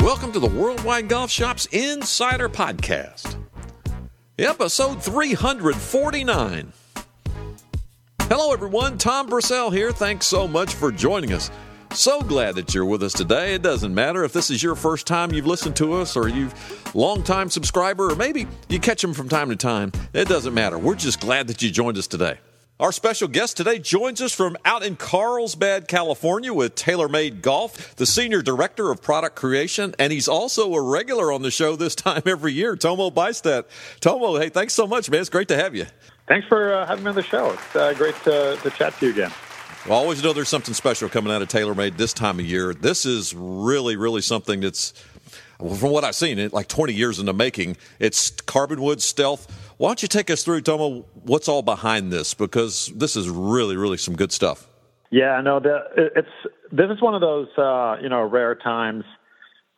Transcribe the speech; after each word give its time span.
Welcome 0.00 0.32
to 0.32 0.38
the 0.38 0.50
Worldwide 0.54 1.08
Golf 1.08 1.30
Shops 1.30 1.66
Insider 1.66 2.48
Podcast, 2.48 3.36
episode 4.38 5.02
349. 5.02 6.72
Hello, 8.22 8.52
everyone. 8.52 8.98
Tom 8.98 9.28
Brissell 9.28 9.72
here. 9.72 9.92
Thanks 9.92 10.26
so 10.26 10.48
much 10.48 10.74
for 10.74 10.90
joining 10.90 11.32
us. 11.32 11.50
So 11.92 12.20
glad 12.20 12.56
that 12.56 12.74
you're 12.74 12.84
with 12.84 13.02
us 13.02 13.12
today. 13.12 13.54
It 13.54 13.62
doesn't 13.62 13.94
matter 13.94 14.24
if 14.24 14.32
this 14.32 14.50
is 14.50 14.62
your 14.62 14.74
first 14.74 15.06
time 15.06 15.32
you've 15.32 15.46
listened 15.46 15.76
to 15.76 15.94
us 15.94 16.16
or 16.16 16.28
you've 16.28 16.94
long-time 16.94 17.50
subscriber 17.50 18.10
or 18.10 18.16
maybe 18.16 18.46
you 18.68 18.78
catch 18.78 19.02
them 19.02 19.14
from 19.14 19.28
time 19.28 19.48
to 19.48 19.56
time. 19.56 19.92
It 20.12 20.28
doesn't 20.28 20.54
matter. 20.54 20.78
We're 20.78 20.94
just 20.94 21.20
glad 21.20 21.46
that 21.48 21.62
you 21.62 21.70
joined 21.70 21.98
us 21.98 22.06
today. 22.06 22.38
Our 22.78 22.92
special 22.92 23.28
guest 23.28 23.56
today 23.56 23.78
joins 23.78 24.20
us 24.20 24.34
from 24.34 24.54
out 24.66 24.82
in 24.82 24.96
Carlsbad, 24.96 25.88
California 25.88 26.52
with 26.52 26.74
TaylorMade 26.74 27.40
Golf, 27.40 27.96
the 27.96 28.04
Senior 28.04 28.42
Director 28.42 28.90
of 28.90 29.00
Product 29.00 29.34
Creation, 29.34 29.94
and 29.98 30.12
he's 30.12 30.28
also 30.28 30.74
a 30.74 30.82
regular 30.82 31.32
on 31.32 31.40
the 31.40 31.50
show 31.50 31.74
this 31.74 31.94
time 31.94 32.20
every 32.26 32.52
year, 32.52 32.76
Tomo 32.76 33.08
Bystedt. 33.08 33.64
Tomo, 34.00 34.38
hey, 34.38 34.50
thanks 34.50 34.74
so 34.74 34.86
much, 34.86 35.08
man. 35.08 35.22
It's 35.22 35.30
great 35.30 35.48
to 35.48 35.56
have 35.56 35.74
you. 35.74 35.86
Thanks 36.28 36.46
for 36.48 36.74
uh, 36.74 36.86
having 36.86 37.04
me 37.04 37.08
on 37.08 37.14
the 37.14 37.22
show. 37.22 37.52
It's 37.52 37.76
uh, 37.76 37.94
great 37.94 38.14
to, 38.24 38.58
to 38.62 38.70
chat 38.72 38.92
to 38.98 39.06
you 39.06 39.12
again. 39.12 39.32
Well, 39.86 39.98
I 39.98 40.02
always 40.02 40.22
know 40.22 40.34
there's 40.34 40.50
something 40.50 40.74
special 40.74 41.08
coming 41.08 41.32
out 41.32 41.40
of 41.40 41.48
TaylorMade 41.48 41.96
this 41.96 42.12
time 42.12 42.38
of 42.40 42.44
year. 42.44 42.74
This 42.74 43.06
is 43.06 43.32
really, 43.34 43.96
really 43.96 44.20
something 44.20 44.60
that's, 44.60 44.92
from 45.58 45.90
what 45.90 46.04
I've 46.04 46.14
seen, 46.14 46.38
it 46.38 46.52
like 46.52 46.68
20 46.68 46.92
years 46.92 47.18
in 47.18 47.26
the 47.26 47.34
making. 47.34 47.76
It's 47.98 48.30
carbon 48.30 48.80
wood 48.80 49.02
stealth 49.02 49.50
why 49.78 49.90
don't 49.90 50.00
you 50.00 50.08
take 50.08 50.30
us 50.30 50.42
through, 50.42 50.62
Tomo, 50.62 51.04
what's 51.24 51.48
all 51.48 51.62
behind 51.62 52.10
this? 52.10 52.32
Because 52.32 52.90
this 52.94 53.14
is 53.14 53.28
really, 53.28 53.76
really 53.76 53.98
some 53.98 54.16
good 54.16 54.32
stuff. 54.32 54.68
Yeah, 55.10 55.40
no, 55.42 55.60
the, 55.60 55.80
it's 56.16 56.28
this 56.72 56.90
is 56.90 57.00
one 57.00 57.14
of 57.14 57.20
those 57.20 57.46
uh, 57.56 57.96
you 58.02 58.08
know 58.08 58.22
rare 58.22 58.54
times 58.54 59.04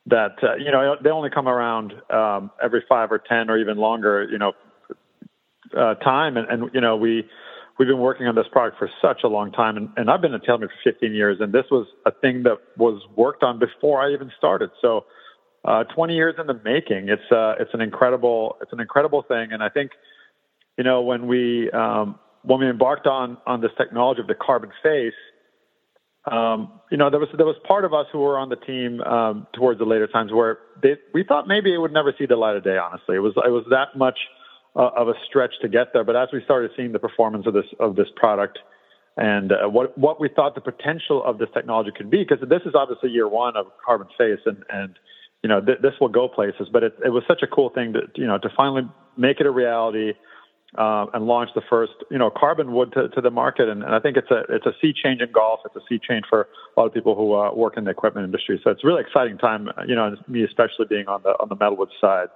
that 0.06 0.36
uh, 0.42 0.55
you 0.55 0.70
know 0.70 0.97
they 1.03 1.11
only 1.11 1.30
come 1.30 1.48
around 1.48 1.92
um, 2.10 2.50
every 2.62 2.84
five 2.88 3.12
or 3.12 3.19
ten 3.19 3.50
or 3.50 3.58
even 3.58 3.77
longer, 3.77 4.27
you 4.31 4.38
know, 4.38 4.53
uh, 5.77 5.94
time, 5.97 6.36
and, 6.36 6.48
and 6.48 6.70
you 6.72 6.81
know 6.81 6.97
we 6.97 7.28
we've 7.78 7.88
been 7.88 7.98
working 7.98 8.27
on 8.27 8.34
this 8.34 8.47
product 8.50 8.78
for 8.78 8.88
such 9.03 9.20
a 9.22 9.28
long 9.28 9.53
time, 9.53 9.77
and, 9.77 9.91
and 9.97 10.10
I've 10.10 10.22
been 10.22 10.33
at 10.33 10.42
TaylorMade 10.44 10.69
for 10.69 10.92
15 10.92 11.12
years, 11.12 11.38
and 11.41 11.53
this 11.53 11.66
was 11.70 11.86
a 12.06 12.10
thing 12.10 12.44
that 12.44 12.56
was 12.77 13.03
worked 13.14 13.42
on 13.42 13.58
before 13.58 14.00
I 14.03 14.12
even 14.12 14.33
started. 14.38 14.70
So 14.81 15.05
uh, 15.64 15.84
20 15.84 16.14
years 16.14 16.34
in 16.39 16.47
the 16.47 16.61
making. 16.64 17.09
It's 17.09 17.33
uh, 17.33 17.55
it's 17.59 17.73
an 17.75 17.81
incredible 17.81 18.56
it's 18.62 18.73
an 18.73 18.81
incredible 18.81 19.23
thing, 19.23 19.53
and 19.53 19.62
I 19.62 19.69
think 19.69 19.92
you 20.77 20.84
know 20.84 21.03
when 21.03 21.27
we 21.27 21.70
um, 21.70 22.19
when 22.42 22.61
we 22.61 22.69
embarked 22.69 23.06
on 23.06 23.39
on 23.47 23.61
this 23.61 23.70
technology 23.77 24.20
of 24.20 24.27
the 24.27 24.34
carbon 24.34 24.70
face, 24.83 25.12
um, 26.31 26.81
you 26.91 26.97
know 26.97 27.11
there 27.11 27.20
was 27.20 27.28
there 27.37 27.47
was 27.47 27.56
part 27.67 27.84
of 27.84 27.92
us 27.92 28.06
who 28.12 28.20
were 28.20 28.39
on 28.39 28.48
the 28.48 28.56
team 28.56 29.00
um, 29.03 29.47
towards 29.53 29.78
the 29.78 29.87
later 29.87 30.06
times 30.06 30.33
where 30.33 30.59
they, 30.83 30.97
we 31.12 31.25
thought 31.25 31.48
maybe 31.48 31.75
it 31.75 31.78
would 31.78 31.93
never 31.93 32.15
see 32.19 32.27
the 32.27 32.37
light 32.37 32.56
of 32.56 32.65
day. 32.65 32.78
Honestly, 32.78 33.17
it 33.17 33.20
was 33.20 33.34
it 33.37 33.50
was 33.50 33.65
that 33.70 33.97
much 33.97 34.19
uh, 34.77 34.91
of 34.97 35.09
a 35.09 35.15
stretch 35.28 35.53
to 35.62 35.69
get 35.69 35.93
there. 35.93 36.05
But 36.05 36.17
as 36.17 36.28
we 36.33 36.43
started 36.45 36.70
seeing 36.77 36.93
the 36.93 36.98
performance 36.98 37.47
of 37.47 37.55
this 37.55 37.67
of 37.81 37.97
this 37.97 38.09
product 38.17 38.59
and 39.19 39.50
uh, 39.50 39.69
what 39.69 39.98
what 39.98 40.20
we 40.20 40.28
thought 40.28 40.55
the 40.55 40.61
potential 40.61 41.22
of 41.25 41.39
this 41.39 41.48
technology 41.53 41.91
could 41.95 42.09
be, 42.09 42.25
because 42.25 42.48
this 42.48 42.62
is 42.65 42.75
obviously 42.77 43.11
year 43.11 43.28
one 43.28 43.56
of 43.56 43.67
carbon 43.84 44.06
face, 44.17 44.39
and 44.47 44.62
and 44.70 44.97
you 45.42 45.48
know, 45.48 45.61
th- 45.61 45.78
this 45.83 45.94
will 46.00 46.08
go 46.08 46.28
places. 46.28 46.69
But 46.72 46.83
it, 46.83 46.94
it 47.05 47.11
was 47.11 47.22
such 47.28 47.42
a 47.42 47.47
cool 47.47 47.70
thing 47.70 47.92
to, 47.92 48.03
you 48.17 48.27
know, 48.27 48.39
to 48.39 48.48
finally 48.56 48.83
make 49.17 49.41
it 49.41 49.47
a 49.47 49.50
reality 49.50 50.14
uh, 50.77 51.06
and 51.14 51.27
launch 51.27 51.50
the 51.55 51.62
first, 51.70 51.92
you 52.11 52.19
know, 52.19 52.31
carbon 52.31 52.72
wood 52.72 52.92
to, 52.92 53.08
to 53.11 53.20
the 53.20 53.31
market. 53.31 53.69
And, 53.69 53.83
and, 53.83 53.94
I 53.94 54.00
think 54.00 54.16
it's 54.16 54.31
a 54.31 54.44
it's 54.48 54.66
a 54.66 54.72
sea 54.81 54.92
change 54.92 55.20
in 55.20 55.33
golf. 55.33 55.61
It's 55.64 55.77
a 55.77 55.81
sea 55.89 55.98
change 55.98 56.25
for 56.28 56.49
a 56.76 56.81
lot 56.81 56.87
of 56.87 56.94
people 56.94 57.15
who 57.15 57.34
uh, 57.34 57.54
work 57.54 57.76
in 57.76 57.84
the 57.84 57.91
equipment 57.91 58.25
industry. 58.25 58.60
So 58.62 58.71
it's 58.71 58.84
a 58.84 58.87
really 58.87 59.00
exciting 59.00 59.38
time, 59.38 59.71
you 59.87 59.94
know, 59.94 60.15
me 60.26 60.44
especially 60.44 60.87
being 60.88 61.09
on 61.09 61.22
the 61.22 61.31
on 61.31 61.49
the 61.49 61.56
metalwood 61.56 61.88
side. 62.00 62.28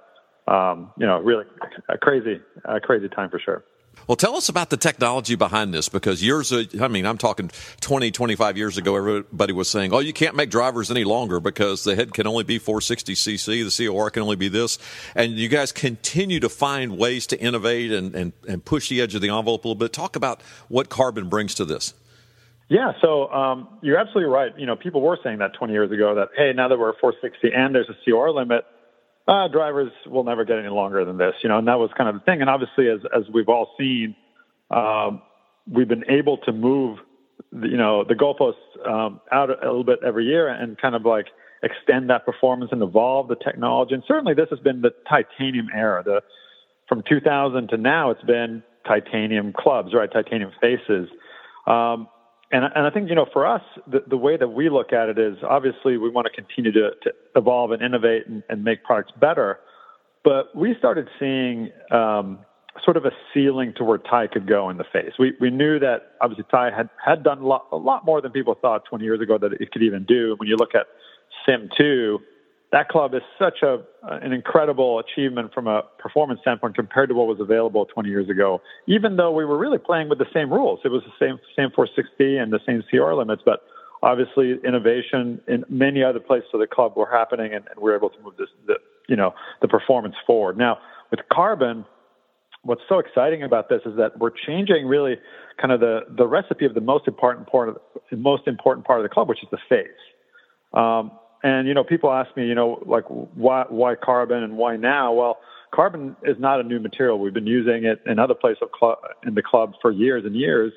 Um, 0.45 0.91
you 0.97 1.05
know, 1.05 1.19
really 1.19 1.45
a 1.87 1.97
crazy, 1.97 2.41
a 2.65 2.79
crazy 2.79 3.07
time 3.07 3.29
for 3.29 3.39
sure. 3.39 3.63
Well, 4.07 4.17
tell 4.17 4.35
us 4.35 4.49
about 4.49 4.69
the 4.69 4.77
technology 4.77 5.35
behind 5.35 5.73
this 5.73 5.87
because 5.87 6.21
years, 6.21 6.51
I 6.51 6.87
mean, 6.89 7.05
I'm 7.05 7.17
talking 7.17 7.49
20, 7.79 8.11
25 8.11 8.57
years 8.57 8.77
ago, 8.77 8.95
everybody 8.95 9.53
was 9.53 9.69
saying, 9.69 9.93
oh, 9.93 9.99
you 9.99 10.11
can't 10.11 10.35
make 10.35 10.49
drivers 10.49 10.91
any 10.91 11.05
longer 11.05 11.39
because 11.39 11.83
the 11.83 11.95
head 11.95 12.13
can 12.13 12.27
only 12.27 12.43
be 12.43 12.59
460cc, 12.59 13.77
the 13.77 13.87
COR 13.87 14.09
can 14.09 14.23
only 14.23 14.35
be 14.35 14.49
this. 14.49 14.77
And 15.15 15.33
you 15.33 15.47
guys 15.47 15.71
continue 15.71 16.41
to 16.41 16.49
find 16.49 16.97
ways 16.97 17.27
to 17.27 17.39
innovate 17.39 17.91
and, 17.91 18.13
and, 18.13 18.33
and 18.47 18.65
push 18.65 18.89
the 18.89 18.99
edge 18.99 19.15
of 19.15 19.21
the 19.21 19.29
envelope 19.29 19.63
a 19.63 19.67
little 19.69 19.79
bit. 19.79 19.93
Talk 19.93 20.15
about 20.15 20.41
what 20.67 20.89
carbon 20.89 21.29
brings 21.29 21.55
to 21.55 21.65
this. 21.65 21.93
Yeah, 22.69 22.93
so 23.01 23.31
um, 23.31 23.67
you're 23.81 23.97
absolutely 23.97 24.31
right. 24.31 24.57
You 24.57 24.65
know, 24.65 24.75
people 24.75 25.01
were 25.01 25.17
saying 25.23 25.37
that 25.39 25.53
20 25.53 25.73
years 25.73 25.91
ago 25.91 26.15
that, 26.15 26.29
hey, 26.35 26.53
now 26.53 26.67
that 26.67 26.79
we're 26.79 26.97
460 26.99 27.53
and 27.53 27.73
there's 27.75 27.89
a 27.89 27.95
COR 28.03 28.31
limit, 28.31 28.65
uh, 29.27 29.47
drivers 29.47 29.91
will 30.05 30.23
never 30.23 30.43
get 30.43 30.59
any 30.59 30.69
longer 30.69 31.05
than 31.05 31.17
this, 31.17 31.33
you 31.43 31.49
know, 31.49 31.57
and 31.57 31.67
that 31.67 31.79
was 31.79 31.89
kind 31.97 32.09
of 32.09 32.15
the 32.15 32.21
thing. 32.21 32.41
And 32.41 32.49
obviously, 32.49 32.89
as 32.89 32.99
as 33.15 33.23
we've 33.33 33.49
all 33.49 33.73
seen, 33.77 34.15
um, 34.69 35.21
we've 35.71 35.87
been 35.87 36.03
able 36.09 36.37
to 36.39 36.51
move, 36.51 36.99
the, 37.51 37.67
you 37.69 37.77
know, 37.77 38.03
the 38.03 38.15
goalposts 38.15 38.87
um, 38.87 39.21
out 39.31 39.49
a 39.49 39.65
little 39.65 39.85
bit 39.85 39.99
every 40.05 40.25
year 40.25 40.49
and 40.49 40.77
kind 40.77 40.95
of 40.95 41.05
like 41.05 41.27
extend 41.63 42.09
that 42.09 42.25
performance 42.25 42.71
and 42.73 42.81
evolve 42.83 43.29
the 43.29 43.35
technology. 43.35 43.93
And 43.93 44.03
certainly, 44.07 44.33
this 44.33 44.49
has 44.49 44.59
been 44.59 44.81
the 44.81 44.91
titanium 45.09 45.67
era. 45.73 46.03
The 46.03 46.21
from 46.89 47.01
2000 47.07 47.69
to 47.69 47.77
now, 47.77 48.11
it's 48.11 48.23
been 48.23 48.61
titanium 48.85 49.53
clubs, 49.53 49.93
right? 49.93 50.11
Titanium 50.11 50.51
faces. 50.59 51.07
Um, 51.65 52.09
and, 52.53 52.65
and 52.75 52.85
I 52.85 52.91
think, 52.91 53.09
you 53.09 53.15
know, 53.15 53.25
for 53.33 53.47
us, 53.47 53.63
the, 53.87 54.03
the 54.07 54.15
way 54.15 54.37
that 54.37 54.47
we 54.47 54.69
look 54.69 54.93
at 54.93 55.09
it 55.09 55.17
is 55.17 55.37
obviously 55.43 55.97
we 55.97 56.09
want 56.09 56.27
to 56.27 56.31
continue 56.31 56.71
to, 56.71 56.91
to 57.01 57.11
evolve 57.35 57.71
and 57.71 57.81
innovate 57.81 58.27
and, 58.27 58.43
and 58.47 58.63
make 58.63 58.83
products 58.83 59.11
better. 59.19 59.59
But 60.23 60.55
we 60.55 60.75
started 60.77 61.09
seeing 61.19 61.71
um, 61.89 62.37
sort 62.85 62.95
of 62.95 63.05
a 63.05 63.11
ceiling 63.33 63.73
to 63.77 63.83
where 63.83 63.97
Ti 63.97 64.27
could 64.31 64.47
go 64.47 64.69
in 64.69 64.77
the 64.77 64.83
face. 64.83 65.13
We, 65.17 65.33
we 65.41 65.49
knew 65.49 65.79
that 65.79 66.11
obviously 66.21 66.45
Ti 66.51 66.75
had, 66.75 66.89
had 67.03 67.23
done 67.23 67.39
a 67.39 67.47
lot, 67.47 67.65
a 67.71 67.77
lot 67.77 68.05
more 68.05 68.21
than 68.21 68.31
people 68.31 68.55
thought 68.61 68.85
20 68.85 69.03
years 69.03 69.19
ago 69.19 69.39
that 69.39 69.53
it 69.53 69.71
could 69.71 69.81
even 69.81 70.05
do. 70.05 70.35
When 70.37 70.47
you 70.47 70.55
look 70.55 70.75
at 70.75 70.85
Sim 71.47 71.69
2, 71.75 72.19
that 72.73 72.89
club 72.89 73.13
is 73.13 73.21
such 73.37 73.61
a 73.61 73.81
an 74.01 74.33
incredible 74.33 74.99
achievement 74.99 75.53
from 75.53 75.67
a 75.67 75.83
performance 75.99 76.41
standpoint 76.41 76.75
compared 76.75 77.07
to 77.07 77.15
what 77.15 77.27
was 77.27 77.39
available 77.39 77.85
20 77.85 78.09
years 78.09 78.27
ago. 78.29 78.61
Even 78.87 79.15
though 79.15 79.31
we 79.31 79.45
were 79.45 79.57
really 79.57 79.77
playing 79.77 80.09
with 80.09 80.17
the 80.17 80.25
same 80.33 80.51
rules, 80.51 80.79
it 80.83 80.89
was 80.89 81.03
the 81.03 81.25
same 81.25 81.39
same 81.55 81.69
460 81.69 82.37
and 82.37 82.51
the 82.51 82.59
same 82.65 82.83
CR 82.89 83.13
limits, 83.13 83.43
but 83.45 83.61
obviously 84.01 84.59
innovation 84.65 85.39
in 85.47 85.63
many 85.69 86.03
other 86.03 86.19
places 86.19 86.49
of 86.53 86.59
the 86.59 86.67
club 86.67 86.97
were 86.97 87.09
happening, 87.09 87.53
and, 87.53 87.63
and 87.69 87.77
we 87.77 87.83
were 87.83 87.95
able 87.95 88.09
to 88.09 88.19
move 88.21 88.33
this 88.37 88.49
the 88.65 88.75
you 89.07 89.15
know 89.15 89.35
the 89.61 89.67
performance 89.67 90.15
forward. 90.25 90.57
Now 90.57 90.79
with 91.11 91.21
carbon. 91.31 91.85
What's 92.65 92.81
so 92.87 92.97
exciting 92.97 93.43
about 93.43 93.67
this 93.67 93.81
is 93.85 93.97
that 93.97 94.17
we're 94.19 94.31
changing 94.47 94.87
really 94.87 95.17
kind 95.61 95.73
of 95.73 95.81
the, 95.81 95.99
the 96.17 96.25
recipe 96.25 96.63
of 96.63 96.73
the 96.73 96.79
most 96.79 97.09
important 97.09 97.45
part 97.45 97.67
of 97.67 97.77
the 98.09 98.15
most 98.15 98.47
important 98.47 98.87
part 98.87 99.01
of 99.01 99.03
the 99.03 99.09
club, 99.09 99.27
which 99.27 99.43
is 99.43 99.49
the 99.51 99.57
face. 99.67 99.89
Um, 100.73 101.11
and 101.43 101.67
you 101.67 101.73
know, 101.73 101.83
people 101.83 102.11
ask 102.11 102.35
me, 102.37 102.47
you 102.47 102.55
know, 102.55 102.81
like 102.85 103.03
why 103.07 103.65
why 103.69 103.95
carbon 103.95 104.43
and 104.43 104.57
why 104.57 104.77
now? 104.77 105.13
Well, 105.13 105.37
carbon 105.73 106.15
is 106.23 106.37
not 106.39 106.59
a 106.59 106.63
new 106.63 106.79
material. 106.79 107.19
We've 107.19 107.33
been 107.33 107.47
using 107.47 107.83
it 107.83 108.01
in 108.05 108.17
other 108.17 108.33
places 108.33 108.63
cl- 108.79 108.99
in 109.25 109.35
the 109.35 109.43
club 109.43 109.73
for 109.81 109.91
years 109.91 110.23
and 110.25 110.35
years 110.35 110.71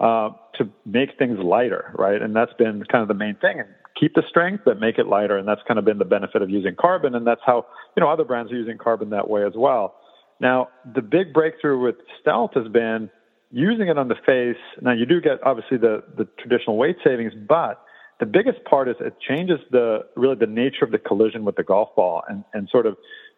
uh, 0.00 0.30
to 0.58 0.68
make 0.86 1.18
things 1.18 1.38
lighter, 1.38 1.92
right? 1.98 2.20
And 2.20 2.34
that's 2.34 2.52
been 2.54 2.84
kind 2.90 3.02
of 3.02 3.08
the 3.08 3.14
main 3.14 3.36
thing. 3.36 3.60
And 3.60 3.68
keep 3.98 4.14
the 4.14 4.22
strength, 4.28 4.62
but 4.64 4.78
make 4.80 4.98
it 4.98 5.06
lighter. 5.06 5.36
And 5.36 5.46
that's 5.46 5.60
kind 5.66 5.78
of 5.78 5.84
been 5.84 5.98
the 5.98 6.04
benefit 6.04 6.40
of 6.40 6.50
using 6.50 6.76
carbon. 6.78 7.14
And 7.14 7.26
that's 7.26 7.40
how 7.44 7.66
you 7.96 8.00
know 8.00 8.08
other 8.08 8.24
brands 8.24 8.52
are 8.52 8.56
using 8.56 8.78
carbon 8.78 9.10
that 9.10 9.28
way 9.28 9.44
as 9.44 9.54
well. 9.56 9.96
Now, 10.40 10.68
the 10.94 11.02
big 11.02 11.32
breakthrough 11.32 11.80
with 11.80 11.96
Stealth 12.20 12.52
has 12.54 12.66
been 12.68 13.10
using 13.50 13.88
it 13.88 13.98
on 13.98 14.08
the 14.08 14.16
face. 14.26 14.60
Now, 14.80 14.92
you 14.92 15.06
do 15.06 15.20
get 15.20 15.42
obviously 15.44 15.78
the 15.78 16.02
the 16.16 16.26
traditional 16.38 16.76
weight 16.76 16.96
savings, 17.04 17.32
but 17.48 17.80
the 18.22 18.26
biggest 18.26 18.64
part 18.64 18.88
is 18.88 18.94
it 19.00 19.16
changes 19.18 19.58
the 19.72 20.06
really 20.14 20.36
the 20.36 20.46
nature 20.46 20.84
of 20.84 20.92
the 20.92 20.98
collision 20.98 21.44
with 21.44 21.56
the 21.56 21.64
golf 21.64 21.88
ball 21.96 22.22
and, 22.28 22.44
and 22.54 22.68
sort 22.70 22.86
of 22.86 22.96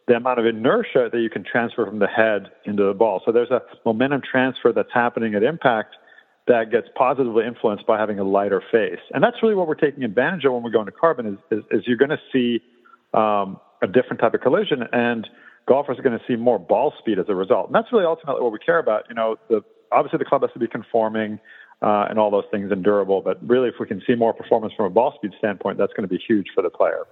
the 0.08 0.14
amount 0.14 0.38
of 0.38 0.44
inertia 0.44 1.08
that 1.10 1.20
you 1.20 1.31
can 1.31 1.42
transfer 1.42 1.86
from 1.86 2.00
the 2.00 2.06
head 2.06 2.50
into 2.66 2.84
the 2.84 2.92
ball. 2.92 3.22
So 3.25 3.32
there's 3.32 3.50
a 3.50 3.62
momentum 3.86 4.20
transfer 4.20 4.75
that's 4.75 4.92
happening 4.92 5.34
at 5.34 5.42
impact 5.42 5.96
that 6.48 6.70
gets 6.70 6.86
positively 6.94 7.46
influenced 7.46 7.86
by 7.86 7.98
having 7.98 8.19
a 8.19 8.25
lighter 8.25 8.62
face. 8.70 9.00
And 9.14 9.25
that's 9.25 9.36
really 9.42 9.54
what 9.54 9.69
we're 9.69 9.75
taking 9.75 10.04
advantage 10.04 10.44
of 10.44 10.52
when 10.52 10.62
we 10.62 10.70
go 10.70 10.81
into 10.81 10.92
carbon 10.92 11.38
is, 11.50 11.58
is, 11.58 11.64
is 11.70 11.84
you're 11.86 11.96
going 11.96 12.10
to 12.10 12.20
see 12.31 12.60
um, 13.14 13.58
a 13.81 13.86
different 13.86 14.20
type 14.20 14.34
of 14.34 14.42
collision 14.42 14.82
and 14.92 15.26
golfers 15.66 15.98
are 15.98 16.02
going 16.02 16.19
to 16.19 16.25
see 16.28 16.36
more 16.36 16.58
ball 16.58 16.92
speed 16.98 17.19
as 17.19 17.25
a 17.31 17.34
result. 17.34 17.69
And 17.69 17.75
that's 17.75 17.90
really 17.90 18.04
ultimately 18.04 18.42
what 18.42 18.52
we 18.52 18.58
care 18.58 18.81
about. 18.81 19.04
You 19.08 19.14
know, 19.14 19.36
the, 19.48 19.62
obviously 19.90 20.19
the 20.19 20.26
club 20.26 20.42
has 20.42 20.50
to 20.52 20.58
be 20.58 20.66
conforming 20.66 21.40
uh, 21.82 22.06
and 22.09 22.19
all 22.19 22.31
those 22.31 22.44
things 22.50 22.71
and 22.73 22.82
durable. 22.82 23.21
But 23.21 23.38
really, 23.47 23.69
if 23.69 23.75
we 23.79 23.87
can 23.87 24.03
see 24.06 24.15
more 24.15 24.32
performance 24.32 24.73
from 24.76 24.87
a 24.87 24.91
ball 24.91 25.12
speed 25.17 25.32
standpoint, 25.38 25.79
that's 25.79 25.93
going 25.93 26.09
to 26.09 26.12
be 26.12 26.23
huge 26.26 26.47
for 26.55 26.62
the 26.62 26.71
player. 26.71 27.05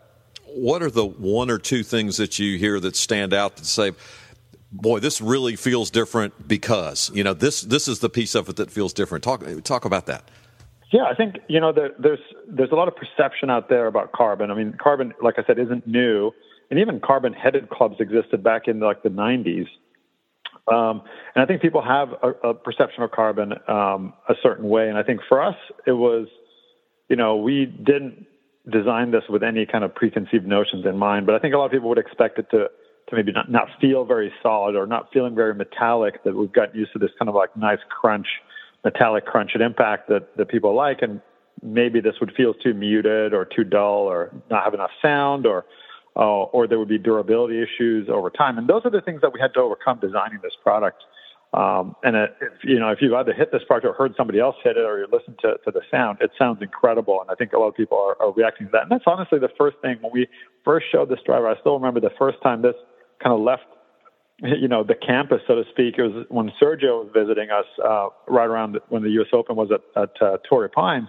What 0.47 0.83
are 0.83 0.91
the 0.91 1.07
one 1.07 1.51
or 1.51 1.59
two 1.59 1.83
things 1.83 2.17
that 2.17 2.39
you 2.39 2.59
hear 2.59 2.81
that 2.81 2.97
stand 2.97 3.33
out 3.33 3.57
that 3.57 3.67
say, 3.67 3.93
boy, 4.71 4.99
this 5.01 5.21
really 5.21 5.57
feels 5.57 5.91
different 5.91 6.49
because 6.49 7.11
you 7.15 7.25
know 7.25 7.35
this 7.35 7.63
this 7.63 7.89
is 7.89 8.01
the 8.01 8.11
piece 8.11 8.35
of 8.35 8.49
it 8.49 8.57
that 8.57 8.71
feels 8.71 8.93
different. 8.93 9.25
Talk 9.25 9.45
talk 9.65 9.85
about 9.85 10.07
that. 10.07 10.25
Yeah, 10.93 11.05
I 11.05 11.15
think 11.15 11.37
you 11.49 11.59
know 11.59 11.73
there, 11.73 11.91
there's 11.99 12.21
there's 12.47 12.71
a 12.71 12.75
lot 12.75 12.89
of 12.89 12.95
perception 12.97 13.51
out 13.51 13.69
there 13.69 13.87
about 13.87 14.13
carbon. 14.13 14.51
I 14.51 14.55
mean, 14.55 14.77
carbon, 14.81 15.15
like 15.23 15.39
I 15.39 15.45
said, 15.47 15.59
isn't 15.59 15.87
new, 15.87 16.33
and 16.71 16.79
even 16.79 17.01
carbon-headed 17.01 17.71
clubs 17.71 17.97
existed 17.99 18.43
back 18.43 18.69
in 18.69 18.81
like 18.81 19.03
the 19.03 19.09
90s. 19.09 19.69
Um, 20.71 21.03
and 21.35 21.43
I 21.43 21.47
think 21.47 21.61
people 21.61 21.83
have 21.83 22.11
a, 22.23 22.51
a 22.51 22.55
perception 22.55 23.03
of 23.03 23.11
carbon 23.11 23.53
um, 23.69 24.13
a 24.29 24.35
certain 24.43 24.69
way, 24.69 24.89
and 24.89 24.97
I 24.97 25.03
think 25.03 25.21
for 25.29 25.43
us 25.43 25.57
it 25.87 25.93
was, 25.93 26.29
you 27.09 27.17
know, 27.17 27.37
we 27.37 27.67
didn't 27.67 28.27
design 28.71 29.11
this 29.11 29.25
with 29.29 29.43
any 29.43 29.67
kind 29.67 29.83
of 29.83 29.95
preconceived 29.95 30.47
notions 30.47 30.87
in 30.87 30.97
mind, 30.97 31.27
but 31.27 31.35
I 31.35 31.41
think 31.41 31.55
a 31.55 31.59
lot 31.59 31.67
of 31.67 31.73
people 31.73 31.89
would 31.89 31.99
expect 31.99 32.39
it 32.39 32.47
to 32.53 32.69
to 33.09 33.17
maybe 33.17 33.33
not, 33.33 33.51
not 33.51 33.67
feel 33.81 34.05
very 34.05 34.33
solid 34.43 34.77
or 34.77 34.87
not 34.87 35.09
feeling 35.13 35.35
very 35.35 35.55
metallic. 35.55 36.23
That 36.25 36.37
we've 36.37 36.53
gotten 36.53 36.79
used 36.79 36.93
to 36.93 37.01
this 37.01 37.11
kind 37.19 37.29
of 37.29 37.35
like 37.35 37.57
nice 37.57 37.81
crunch 37.89 38.29
metallic 38.85 39.27
crunch 39.27 39.51
and 39.55 39.63
impact 39.63 40.09
that, 40.09 40.37
that 40.37 40.49
people 40.49 40.75
like. 40.75 41.03
And 41.03 41.21
maybe 41.63 42.01
this 42.01 42.15
would 42.21 42.33
feel 42.37 42.55
too 42.55 42.75
muted 42.75 43.33
or 43.33 43.45
too 43.45 43.65
dull 43.65 44.09
or 44.09 44.33
not 44.51 44.65
have 44.65 44.75
enough 44.75 44.91
sound 45.01 45.47
or, 45.47 45.65
uh, 46.17 46.45
or 46.53 46.67
there 46.67 46.79
would 46.79 46.89
be 46.89 46.99
durability 46.99 47.63
issues 47.63 48.09
over 48.09 48.31
time. 48.31 48.59
And 48.59 48.69
those 48.69 48.83
are 48.85 48.91
the 48.91 49.01
things 49.01 49.21
that 49.23 49.33
we 49.33 49.41
had 49.41 49.55
to 49.55 49.61
overcome 49.61 49.99
designing 50.01 50.41
this 50.43 50.53
product. 50.63 51.03
Um, 51.55 51.97
and 52.03 52.17
it, 52.17 52.37
if, 52.41 52.53
you 52.65 52.81
know, 52.81 52.91
if 52.91 52.99
you've 53.03 53.13
either 53.13 53.33
hit 53.33 53.53
this 53.53 53.63
product 53.67 53.87
or 53.87 53.93
heard 53.93 54.15
somebody 54.17 54.41
else 54.41 54.57
hit 54.65 54.77
it 54.77 54.85
or 54.85 55.01
you 55.01 55.07
listen 55.13 55.37
to, 55.43 55.57
to 55.65 55.71
the 55.71 55.83
sound, 55.91 56.19
it 56.21 56.31
sounds 56.39 56.63
incredible. 56.63 57.21
And 57.21 57.31
I 57.31 57.35
think 57.35 57.53
a 57.53 57.59
lot 57.59 57.69
of 57.69 57.75
people 57.75 57.99
are, 57.99 58.21
are 58.23 58.33
reacting 58.33 58.69
to 58.69 58.73
that. 58.73 58.83
And 58.83 58.91
that's 58.91 59.05
honestly 59.07 59.39
the 59.39 59.51
first 59.59 59.77
thing 59.83 59.99
when 60.01 60.13
we 60.13 60.29
first 60.65 60.87
showed 60.91 61.11
this 61.11 61.21
driver. 61.25 61.49
I 61.49 61.59
still 61.61 61.75
remember 61.75 62.01
the 62.01 62.15
first 62.19 62.39
time 62.43 62.63
this 62.63 62.77
kind 63.23 63.35
of 63.35 63.41
left 63.41 63.65
you 64.43 64.67
know, 64.67 64.83
the 64.83 64.95
campus, 64.95 65.41
so 65.47 65.55
to 65.55 65.65
speak. 65.71 65.95
It 65.99 66.03
was 66.03 66.27
when 66.29 66.51
Sergio 66.61 67.05
was 67.05 67.11
visiting 67.15 67.51
us 67.51 67.67
uh, 67.85 68.09
right 68.27 68.47
around 68.47 68.79
when 68.89 69.03
the 69.03 69.11
U.S. 69.11 69.29
Open 69.33 69.57
was 69.57 69.71
at, 69.71 69.83
at 70.01 70.11
uh, 70.21 70.39
Torrey 70.49 70.69
Pines. 70.69 71.09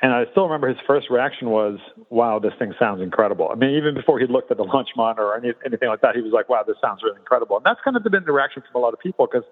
And 0.00 0.12
I 0.12 0.24
still 0.30 0.44
remember 0.44 0.68
his 0.68 0.78
first 0.86 1.10
reaction 1.10 1.50
was, 1.50 1.78
wow, 2.08 2.38
this 2.38 2.52
thing 2.58 2.72
sounds 2.78 3.02
incredible. 3.02 3.48
I 3.50 3.56
mean, 3.56 3.70
even 3.70 3.94
before 3.94 4.20
he 4.20 4.26
looked 4.26 4.50
at 4.50 4.56
the 4.56 4.64
launch 4.64 4.90
monitor 4.96 5.24
or 5.24 5.36
any, 5.36 5.52
anything 5.66 5.88
like 5.88 6.02
that, 6.02 6.14
he 6.14 6.22
was 6.22 6.32
like, 6.32 6.48
wow, 6.48 6.62
this 6.66 6.76
sounds 6.80 7.02
really 7.02 7.18
incredible. 7.18 7.56
And 7.56 7.66
that's 7.66 7.80
kind 7.82 7.96
of 7.96 8.04
been 8.04 8.24
the 8.24 8.32
reaction 8.32 8.62
from 8.70 8.80
a 8.80 8.84
lot 8.84 8.94
of 8.94 9.00
people 9.00 9.26
because 9.26 9.46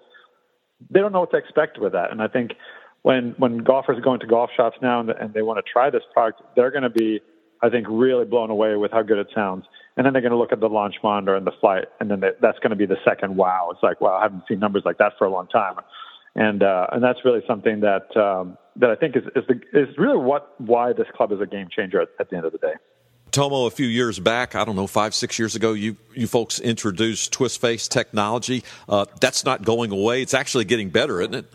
they 0.89 1.01
don't 1.01 1.11
know 1.11 1.19
what 1.19 1.31
to 1.31 1.37
expect 1.37 1.79
with 1.79 1.91
that. 1.91 2.11
And 2.11 2.21
I 2.21 2.27
think 2.27 2.51
when, 3.01 3.35
when 3.37 3.57
golfers 3.57 3.99
go 4.01 4.13
into 4.13 4.25
golf 4.25 4.49
shops 4.55 4.77
now 4.81 5.01
and, 5.01 5.09
and 5.09 5.33
they 5.33 5.41
want 5.41 5.57
to 5.57 5.69
try 5.69 5.89
this 5.89 6.03
product, 6.13 6.41
they're 6.55 6.71
going 6.71 6.83
to 6.83 6.89
be, 6.89 7.19
I 7.61 7.69
think, 7.69 7.87
really 7.89 8.23
blown 8.23 8.49
away 8.49 8.75
with 8.77 8.91
how 8.91 9.01
good 9.01 9.17
it 9.17 9.27
sounds 9.35 9.65
and 9.97 10.05
then 10.05 10.13
they're 10.13 10.21
going 10.21 10.31
to 10.31 10.37
look 10.37 10.53
at 10.53 10.59
the 10.59 10.69
launch 10.69 10.95
monitor 11.03 11.35
and 11.35 11.45
the 11.45 11.51
flight, 11.59 11.85
and 11.99 12.09
then 12.09 12.19
they, 12.19 12.29
that's 12.39 12.59
going 12.59 12.69
to 12.69 12.75
be 12.75 12.85
the 12.85 12.97
second 13.03 13.35
wow. 13.35 13.69
It's 13.73 13.81
like, 13.81 13.99
wow, 13.99 14.17
I 14.17 14.21
haven't 14.21 14.43
seen 14.47 14.59
numbers 14.59 14.83
like 14.85 14.99
that 14.99 15.13
for 15.17 15.25
a 15.25 15.29
long 15.29 15.47
time, 15.47 15.73
and 16.37 16.63
uh, 16.63 16.87
and 16.91 17.03
that's 17.03 17.19
really 17.25 17.41
something 17.45 17.81
that 17.81 18.15
um, 18.15 18.57
that 18.77 18.89
I 18.89 18.95
think 18.95 19.17
is 19.17 19.23
is, 19.35 19.43
the, 19.47 19.59
is 19.73 19.97
really 19.97 20.17
what 20.17 20.53
why 20.59 20.93
this 20.93 21.07
club 21.13 21.31
is 21.33 21.41
a 21.41 21.45
game 21.45 21.67
changer 21.69 21.99
at, 21.99 22.09
at 22.19 22.29
the 22.29 22.37
end 22.37 22.45
of 22.45 22.53
the 22.53 22.59
day. 22.59 22.73
Tomo, 23.31 23.65
a 23.65 23.71
few 23.71 23.87
years 23.87 24.19
back, 24.19 24.55
I 24.55 24.63
don't 24.63 24.77
know, 24.77 24.87
five, 24.87 25.13
six 25.13 25.37
years 25.37 25.53
ago, 25.53 25.73
you, 25.73 25.97
you 26.15 26.27
folks 26.27 26.59
introduced 26.61 27.33
twist 27.33 27.59
face 27.59 27.89
technology. 27.89 28.63
Uh, 28.87 29.05
that's 29.19 29.43
not 29.43 29.63
going 29.63 29.91
away. 29.91 30.21
It's 30.21 30.33
actually 30.33 30.63
getting 30.63 30.89
better, 30.89 31.19
isn't 31.19 31.35
it? 31.35 31.45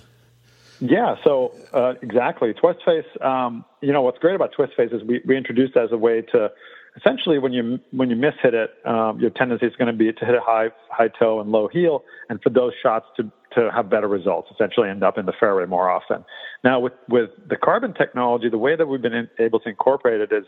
Yeah, 0.81 1.17
so 1.25 1.55
uh, 1.73 1.95
exactly. 2.03 2.53
Twist 2.53 2.81
face, 2.85 3.07
um, 3.23 3.65
you 3.81 3.93
know, 3.93 4.03
what's 4.03 4.19
great 4.19 4.35
about 4.35 4.53
twist 4.53 4.75
face 4.77 4.91
is 4.93 5.03
we, 5.03 5.23
we 5.25 5.37
introduced 5.37 5.77
as 5.77 5.93
a 5.93 5.97
way 5.97 6.21
to 6.33 6.53
essentially 6.97 7.39
when 7.39 7.53
you 7.53 7.81
when 7.91 8.11
you 8.11 8.17
miss 8.17 8.35
hit 8.43 8.55
it, 8.55 8.71
um, 8.85 9.19
your 9.19 9.31
tendency 9.31 9.67
is 9.67 9.75
going 9.77 9.91
to 9.91 9.97
be 9.97 10.13
to 10.13 10.25
hit 10.25 10.35
a 10.35 10.41
high 10.41 10.69
high 10.91 11.09
toe 11.09 11.41
and 11.41 11.51
low 11.51 11.69
heel, 11.69 12.05
and 12.29 12.43
for 12.43 12.51
those 12.51 12.73
shots 12.83 13.07
to 13.17 13.31
to 13.55 13.71
have 13.71 13.91
better 13.91 14.09
results, 14.09 14.49
essentially 14.53 14.89
end 14.89 15.03
up 15.03 15.19
in 15.19 15.27
the 15.27 15.33
fairway 15.39 15.67
more 15.67 15.91
often. 15.91 16.25
Now 16.65 16.81
with 16.81 16.93
with 17.09 17.31
the 17.49 17.57
carbon 17.57 17.95
technology, 17.95 18.49
the 18.49 18.59
way 18.59 18.77
that 18.77 18.87
we've 18.87 19.03
been 19.03 19.15
in, 19.15 19.31
able 19.39 19.61
to 19.61 19.69
incorporate 19.69 20.21
it 20.21 20.33
is 20.33 20.45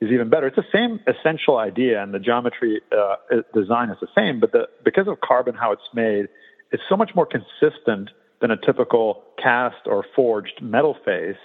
is 0.00 0.10
even 0.10 0.28
better. 0.28 0.46
It's 0.46 0.56
the 0.56 0.64
same 0.72 1.00
essential 1.06 1.56
idea, 1.58 2.02
and 2.02 2.12
the 2.12 2.18
geometry 2.18 2.80
uh, 2.96 3.16
design 3.54 3.90
is 3.90 3.96
the 4.00 4.08
same, 4.16 4.40
but 4.40 4.52
the 4.52 4.68
because 4.84 5.08
of 5.08 5.20
carbon 5.20 5.54
how 5.54 5.72
it's 5.72 5.88
made, 5.94 6.28
it's 6.72 6.82
so 6.88 6.96
much 6.96 7.12
more 7.14 7.26
consistent 7.26 8.10
than 8.40 8.50
a 8.50 8.56
typical 8.56 9.22
cast 9.42 9.86
or 9.86 10.04
forged 10.14 10.60
metal 10.60 10.96
face 11.04 11.36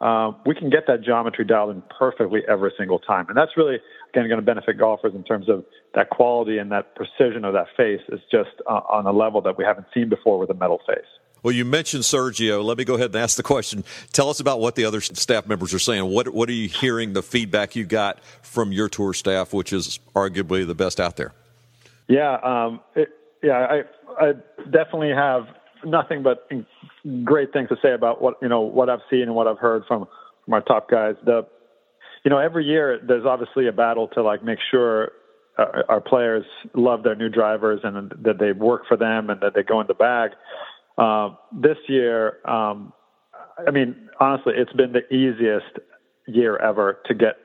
uh, 0.00 0.32
we 0.46 0.54
can 0.54 0.70
get 0.70 0.86
that 0.86 1.02
geometry 1.02 1.44
dialed 1.44 1.74
in 1.74 1.82
perfectly 1.98 2.42
every 2.48 2.72
single 2.78 2.98
time. 2.98 3.26
And 3.28 3.36
that's 3.36 3.56
really, 3.56 3.78
again, 4.10 4.28
going 4.28 4.40
to 4.40 4.42
benefit 4.42 4.78
golfers 4.78 5.14
in 5.14 5.24
terms 5.24 5.48
of 5.48 5.64
that 5.94 6.10
quality 6.10 6.58
and 6.58 6.70
that 6.70 6.94
precision 6.94 7.44
of 7.44 7.52
that 7.54 7.66
face 7.76 8.00
is 8.10 8.20
just 8.30 8.50
uh, 8.68 8.80
on 8.88 9.06
a 9.06 9.12
level 9.12 9.40
that 9.42 9.58
we 9.58 9.64
haven't 9.64 9.86
seen 9.92 10.08
before 10.08 10.38
with 10.38 10.50
a 10.50 10.54
metal 10.54 10.80
face. 10.86 11.06
Well, 11.42 11.52
you 11.52 11.64
mentioned 11.64 12.02
Sergio. 12.02 12.64
Let 12.64 12.78
me 12.78 12.84
go 12.84 12.94
ahead 12.94 13.06
and 13.06 13.16
ask 13.16 13.36
the 13.36 13.42
question. 13.42 13.84
Tell 14.12 14.28
us 14.28 14.40
about 14.40 14.60
what 14.60 14.74
the 14.74 14.84
other 14.84 15.00
staff 15.00 15.46
members 15.46 15.72
are 15.72 15.78
saying. 15.78 16.04
What 16.04 16.28
What 16.30 16.48
are 16.48 16.52
you 16.52 16.68
hearing? 16.68 17.12
The 17.12 17.22
feedback 17.22 17.76
you 17.76 17.84
got 17.84 18.22
from 18.42 18.72
your 18.72 18.88
tour 18.88 19.14
staff, 19.14 19.52
which 19.52 19.72
is 19.72 20.00
arguably 20.14 20.66
the 20.66 20.74
best 20.74 21.00
out 21.00 21.16
there. 21.16 21.32
Yeah, 22.08 22.34
um, 22.42 22.80
it, 22.96 23.10
yeah, 23.42 23.82
I, 24.18 24.26
I 24.26 24.32
definitely 24.64 25.10
have 25.10 25.46
nothing 25.84 26.22
but 26.22 26.48
great 27.24 27.52
things 27.52 27.68
to 27.68 27.76
say 27.82 27.92
about 27.92 28.20
what 28.22 28.34
you 28.42 28.48
know 28.48 28.60
what 28.60 28.88
I've 28.88 29.00
seen 29.10 29.22
and 29.22 29.34
what 29.34 29.46
I've 29.46 29.58
heard 29.58 29.84
from 29.86 30.06
from 30.44 30.54
our 30.54 30.60
top 30.60 30.90
guys. 30.90 31.14
The 31.24 31.46
you 32.24 32.30
know 32.30 32.38
every 32.38 32.64
year 32.64 33.00
there's 33.06 33.26
obviously 33.26 33.68
a 33.68 33.72
battle 33.72 34.08
to 34.08 34.22
like 34.22 34.42
make 34.42 34.58
sure 34.70 35.12
uh, 35.58 35.82
our 35.88 36.00
players 36.00 36.44
love 36.74 37.02
their 37.02 37.14
new 37.14 37.28
drivers 37.28 37.80
and 37.82 38.12
that 38.22 38.38
they 38.38 38.52
work 38.52 38.82
for 38.86 38.96
them 38.96 39.30
and 39.30 39.40
that 39.40 39.54
they 39.54 39.62
go 39.62 39.80
in 39.80 39.86
the 39.86 39.94
bag. 39.94 40.30
Uh, 40.96 41.30
this 41.52 41.76
year, 41.88 42.38
um, 42.48 42.92
I 43.66 43.70
mean, 43.70 44.08
honestly, 44.20 44.54
it's 44.56 44.72
been 44.72 44.92
the 44.92 45.06
easiest 45.14 45.78
year 46.26 46.56
ever 46.56 46.98
to 47.06 47.14
get 47.14 47.36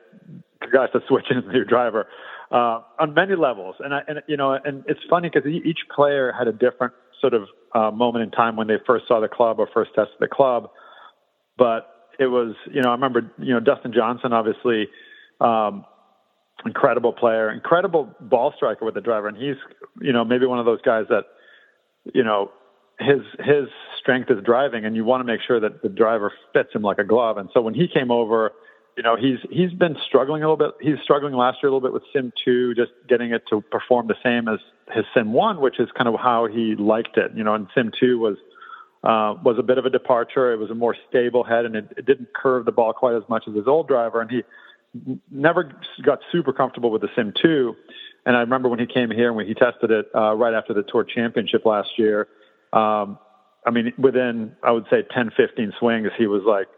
guys 0.72 0.88
to 0.92 1.00
switch 1.08 1.26
into 1.30 1.46
the 1.46 1.52
new 1.52 1.64
driver 1.64 2.06
uh, 2.50 2.80
on 2.98 3.14
many 3.14 3.36
levels. 3.36 3.76
And 3.80 3.94
I, 3.94 4.02
and 4.06 4.22
you 4.26 4.36
know, 4.36 4.52
and 4.52 4.84
it's 4.86 5.00
funny 5.08 5.30
because 5.32 5.48
each 5.48 5.80
player 5.94 6.32
had 6.36 6.48
a 6.48 6.52
different 6.52 6.94
sort 7.20 7.34
of 7.34 7.48
uh, 7.74 7.90
moment 7.90 8.24
in 8.24 8.30
time 8.30 8.56
when 8.56 8.66
they 8.66 8.76
first 8.86 9.06
saw 9.08 9.20
the 9.20 9.28
club 9.28 9.58
or 9.58 9.68
first 9.72 9.90
tested 9.94 10.16
the 10.20 10.28
club. 10.28 10.70
But 11.56 11.88
it 12.18 12.26
was, 12.26 12.54
you 12.72 12.82
know, 12.82 12.90
I 12.90 12.92
remember, 12.92 13.32
you 13.38 13.54
know, 13.54 13.60
Dustin 13.60 13.92
Johnson, 13.92 14.32
obviously, 14.32 14.88
um, 15.40 15.84
incredible 16.64 17.12
player, 17.12 17.50
incredible 17.50 18.14
ball 18.20 18.52
striker 18.56 18.84
with 18.84 18.94
the 18.94 19.00
driver, 19.00 19.28
and 19.28 19.36
he's, 19.36 19.56
you 20.00 20.12
know, 20.12 20.24
maybe 20.24 20.46
one 20.46 20.58
of 20.58 20.64
those 20.64 20.80
guys 20.82 21.04
that, 21.08 21.24
you 22.14 22.22
know, 22.22 22.50
his 22.98 23.20
his 23.40 23.66
strength 23.98 24.30
is 24.30 24.38
driving, 24.44 24.84
and 24.84 24.94
you 24.94 25.04
want 25.04 25.20
to 25.20 25.24
make 25.24 25.40
sure 25.46 25.58
that 25.58 25.82
the 25.82 25.88
driver 25.88 26.32
fits 26.52 26.68
him 26.72 26.82
like 26.82 26.98
a 26.98 27.04
glove. 27.04 27.38
And 27.38 27.48
so 27.52 27.60
when 27.60 27.74
he 27.74 27.88
came 27.88 28.10
over, 28.10 28.52
you 28.96 29.02
know, 29.02 29.16
he's 29.16 29.38
he's 29.50 29.72
been 29.72 29.96
struggling 30.06 30.42
a 30.42 30.48
little 30.48 30.56
bit. 30.56 30.74
He's 30.80 31.00
struggling 31.02 31.34
last 31.34 31.58
year 31.62 31.70
a 31.70 31.74
little 31.74 31.80
bit 31.80 31.92
with 31.92 32.04
Sim 32.12 32.32
two, 32.44 32.74
just 32.74 32.92
getting 33.08 33.32
it 33.32 33.42
to 33.50 33.60
perform 33.60 34.06
the 34.06 34.16
same 34.22 34.48
as 34.48 34.60
his 34.92 35.04
Sim 35.14 35.32
one, 35.32 35.60
which 35.60 35.80
is 35.80 35.88
kind 35.96 36.08
of 36.08 36.14
how 36.20 36.46
he 36.46 36.76
liked 36.76 37.16
it. 37.16 37.32
You 37.34 37.42
know, 37.42 37.54
and 37.54 37.66
Sim 37.74 37.90
two 37.98 38.18
was 38.18 38.36
uh, 39.02 39.34
was 39.42 39.56
a 39.58 39.62
bit 39.62 39.78
of 39.78 39.84
a 39.84 39.90
departure. 39.90 40.52
It 40.52 40.58
was 40.58 40.70
a 40.70 40.74
more 40.74 40.96
stable 41.08 41.42
head, 41.42 41.64
and 41.64 41.74
it, 41.74 41.92
it 41.96 42.06
didn't 42.06 42.32
curve 42.34 42.64
the 42.64 42.72
ball 42.72 42.92
quite 42.92 43.16
as 43.16 43.22
much 43.28 43.44
as 43.48 43.54
his 43.54 43.66
old 43.66 43.88
driver. 43.88 44.20
And 44.20 44.30
he 44.30 44.42
never 45.30 45.72
got 46.02 46.20
super 46.30 46.52
comfortable 46.52 46.90
with 46.90 47.02
the 47.02 47.08
Sim 47.16 47.32
two. 47.40 47.74
And 48.26 48.36
I 48.36 48.40
remember 48.40 48.68
when 48.68 48.78
he 48.78 48.86
came 48.86 49.10
here 49.10 49.28
and 49.28 49.36
when 49.36 49.46
he 49.46 49.54
tested 49.54 49.90
it 49.90 50.06
uh, 50.14 50.34
right 50.34 50.54
after 50.54 50.72
the 50.72 50.82
Tour 50.82 51.04
Championship 51.04 51.66
last 51.66 51.90
year. 51.98 52.28
Um, 52.72 53.18
I 53.66 53.70
mean, 53.70 53.92
within 53.98 54.56
I 54.62 54.70
would 54.70 54.86
say 54.88 55.02
10, 55.14 55.32
15 55.36 55.72
swings, 55.78 56.08
he 56.16 56.26
was 56.26 56.42
like 56.46 56.68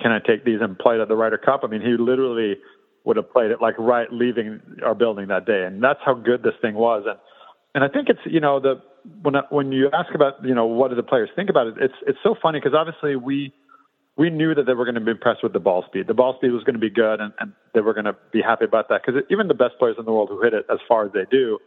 can 0.00 0.12
I 0.12 0.18
take 0.18 0.44
these 0.44 0.60
and 0.60 0.78
play 0.78 0.96
it 0.96 1.00
at 1.00 1.08
the 1.08 1.16
Ryder 1.16 1.38
Cup? 1.38 1.60
I 1.62 1.68
mean, 1.68 1.80
he 1.80 1.96
literally 1.98 2.56
would 3.04 3.16
have 3.16 3.30
played 3.30 3.50
it 3.50 3.60
like 3.60 3.74
right 3.78 4.08
leaving 4.10 4.60
our 4.84 4.94
building 4.94 5.28
that 5.28 5.46
day, 5.46 5.64
and 5.66 5.82
that's 5.82 6.00
how 6.04 6.14
good 6.14 6.42
this 6.42 6.54
thing 6.60 6.74
was. 6.74 7.04
And 7.06 7.18
and 7.74 7.84
I 7.84 7.88
think 7.88 8.08
it's 8.08 8.20
you 8.24 8.40
know 8.40 8.60
the 8.60 8.82
when 9.22 9.34
when 9.50 9.72
you 9.72 9.90
ask 9.92 10.14
about 10.14 10.44
you 10.44 10.54
know 10.54 10.66
what 10.66 10.90
do 10.90 10.96
the 10.96 11.02
players 11.02 11.28
think 11.36 11.50
about 11.50 11.68
it, 11.68 11.74
it's 11.78 11.94
it's 12.06 12.18
so 12.22 12.34
funny 12.40 12.60
because 12.60 12.74
obviously 12.74 13.16
we 13.16 13.52
we 14.16 14.30
knew 14.30 14.54
that 14.54 14.64
they 14.66 14.74
were 14.74 14.84
going 14.84 14.94
to 14.94 15.00
be 15.00 15.10
impressed 15.10 15.42
with 15.42 15.52
the 15.52 15.60
ball 15.60 15.84
speed. 15.86 16.06
The 16.06 16.14
ball 16.14 16.34
speed 16.36 16.52
was 16.52 16.62
going 16.62 16.74
to 16.74 16.80
be 16.80 16.90
good, 16.90 17.20
and, 17.20 17.32
and 17.40 17.52
they 17.74 17.80
were 17.80 17.92
going 17.92 18.04
to 18.06 18.16
be 18.32 18.40
happy 18.40 18.64
about 18.64 18.88
that 18.88 19.02
because 19.04 19.22
even 19.30 19.48
the 19.48 19.54
best 19.54 19.74
players 19.78 19.96
in 19.98 20.04
the 20.04 20.12
world 20.12 20.28
who 20.28 20.40
hit 20.42 20.54
it 20.54 20.66
as 20.70 20.78
far 20.88 21.04
as 21.04 21.12
they 21.12 21.24
do 21.30 21.58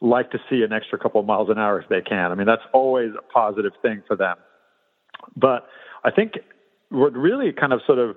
like 0.00 0.30
to 0.30 0.38
see 0.50 0.62
an 0.62 0.72
extra 0.72 0.98
couple 0.98 1.20
of 1.20 1.26
miles 1.26 1.48
an 1.50 1.58
hour 1.58 1.80
if 1.80 1.88
they 1.88 2.00
can. 2.00 2.32
I 2.32 2.34
mean, 2.34 2.46
that's 2.46 2.62
always 2.72 3.12
a 3.16 3.22
positive 3.32 3.72
thing 3.80 4.02
for 4.06 4.16
them. 4.16 4.36
But 5.36 5.66
I 6.04 6.10
think 6.10 6.34
what 6.94 7.12
really 7.12 7.52
kind 7.52 7.72
of 7.72 7.80
sort 7.86 7.98
of 7.98 8.16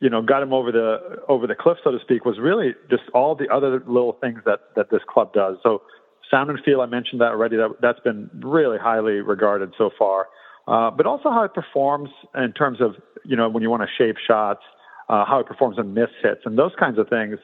you 0.00 0.10
know 0.10 0.22
got 0.22 0.42
him 0.42 0.52
over 0.52 0.70
the 0.72 1.18
over 1.28 1.46
the 1.46 1.54
cliff, 1.54 1.78
so 1.82 1.90
to 1.90 1.98
speak, 2.00 2.24
was 2.24 2.38
really 2.38 2.74
just 2.90 3.02
all 3.14 3.34
the 3.34 3.48
other 3.48 3.82
little 3.86 4.16
things 4.20 4.40
that 4.46 4.60
that 4.76 4.90
this 4.90 5.02
club 5.08 5.32
does. 5.32 5.56
So 5.62 5.82
sound 6.30 6.50
and 6.50 6.58
feel, 6.64 6.80
I 6.80 6.86
mentioned 6.86 7.20
that 7.20 7.28
already. 7.28 7.56
That 7.56 7.76
that's 7.80 8.00
been 8.00 8.30
really 8.34 8.78
highly 8.78 9.20
regarded 9.20 9.72
so 9.76 9.90
far. 9.98 10.28
Uh, 10.68 10.90
but 10.90 11.06
also 11.06 11.30
how 11.30 11.42
it 11.42 11.54
performs 11.54 12.10
in 12.36 12.52
terms 12.52 12.80
of 12.80 12.94
you 13.24 13.36
know 13.36 13.48
when 13.48 13.62
you 13.62 13.70
want 13.70 13.82
to 13.82 13.88
shape 13.96 14.16
shots, 14.26 14.62
uh, 15.08 15.24
how 15.24 15.40
it 15.40 15.46
performs 15.46 15.78
in 15.78 15.94
miss 15.94 16.10
hits 16.22 16.42
and 16.44 16.58
those 16.58 16.72
kinds 16.78 16.98
of 16.98 17.08
things. 17.08 17.38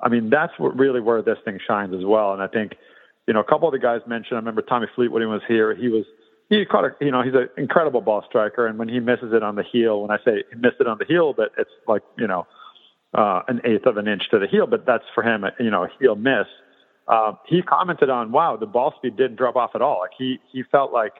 I 0.00 0.10
mean, 0.10 0.28
that's 0.28 0.52
what 0.58 0.76
really 0.76 1.00
where 1.00 1.22
this 1.22 1.38
thing 1.44 1.58
shines 1.66 1.94
as 1.94 2.04
well. 2.04 2.34
And 2.34 2.42
I 2.42 2.48
think 2.48 2.72
you 3.26 3.34
know, 3.34 3.40
a 3.40 3.44
couple 3.44 3.68
of 3.68 3.72
the 3.72 3.78
guys 3.78 4.00
mentioned. 4.06 4.34
I 4.34 4.36
remember 4.36 4.62
Tommy 4.62 4.86
Fleetwood 4.94 5.20
when 5.20 5.28
he 5.28 5.32
was 5.32 5.42
here. 5.48 5.74
He 5.74 5.88
was 5.88 6.04
he 6.48 6.64
caught 6.64 6.84
a 6.84 6.90
you 7.00 7.10
know 7.10 7.22
he's 7.22 7.34
an 7.34 7.48
incredible 7.56 8.00
ball 8.00 8.24
striker, 8.28 8.66
and 8.66 8.78
when 8.78 8.88
he 8.88 9.00
misses 9.00 9.32
it 9.32 9.42
on 9.42 9.56
the 9.56 9.64
heel, 9.64 10.02
when 10.02 10.10
I 10.10 10.18
say 10.24 10.44
he 10.50 10.56
missed 10.56 10.76
it 10.80 10.86
on 10.86 10.98
the 10.98 11.04
heel, 11.04 11.34
but 11.36 11.52
it's 11.58 11.70
like 11.86 12.02
you 12.16 12.26
know 12.26 12.46
uh, 13.14 13.42
an 13.48 13.60
eighth 13.64 13.86
of 13.86 13.96
an 13.96 14.06
inch 14.06 14.22
to 14.30 14.38
the 14.38 14.46
heel, 14.46 14.66
but 14.66 14.84
that's 14.86 15.04
for 15.14 15.22
him, 15.22 15.44
you 15.58 15.70
know, 15.70 15.84
a 15.84 15.88
heel 15.98 16.14
miss. 16.14 16.46
Uh, 17.08 17.32
he 17.46 17.62
commented 17.62 18.10
on, 18.10 18.32
wow, 18.32 18.56
the 18.56 18.66
ball 18.66 18.92
speed 18.96 19.16
didn't 19.16 19.36
drop 19.36 19.56
off 19.56 19.70
at 19.74 19.82
all. 19.82 20.00
Like 20.00 20.10
he 20.18 20.38
he 20.52 20.62
felt 20.70 20.92
like 20.92 21.12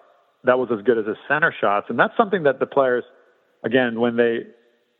that 0.45 0.59
was 0.59 0.69
as 0.77 0.85
good 0.85 0.99
as 0.99 1.07
his 1.07 1.17
center 1.29 1.55
shots, 1.59 1.87
and 1.89 1.99
that's 1.99 2.17
something 2.17 2.43
that 2.43 2.61
the 2.61 2.67
players, 2.67 3.05
again, 3.65 3.99
when 4.01 4.17
they 4.17 4.41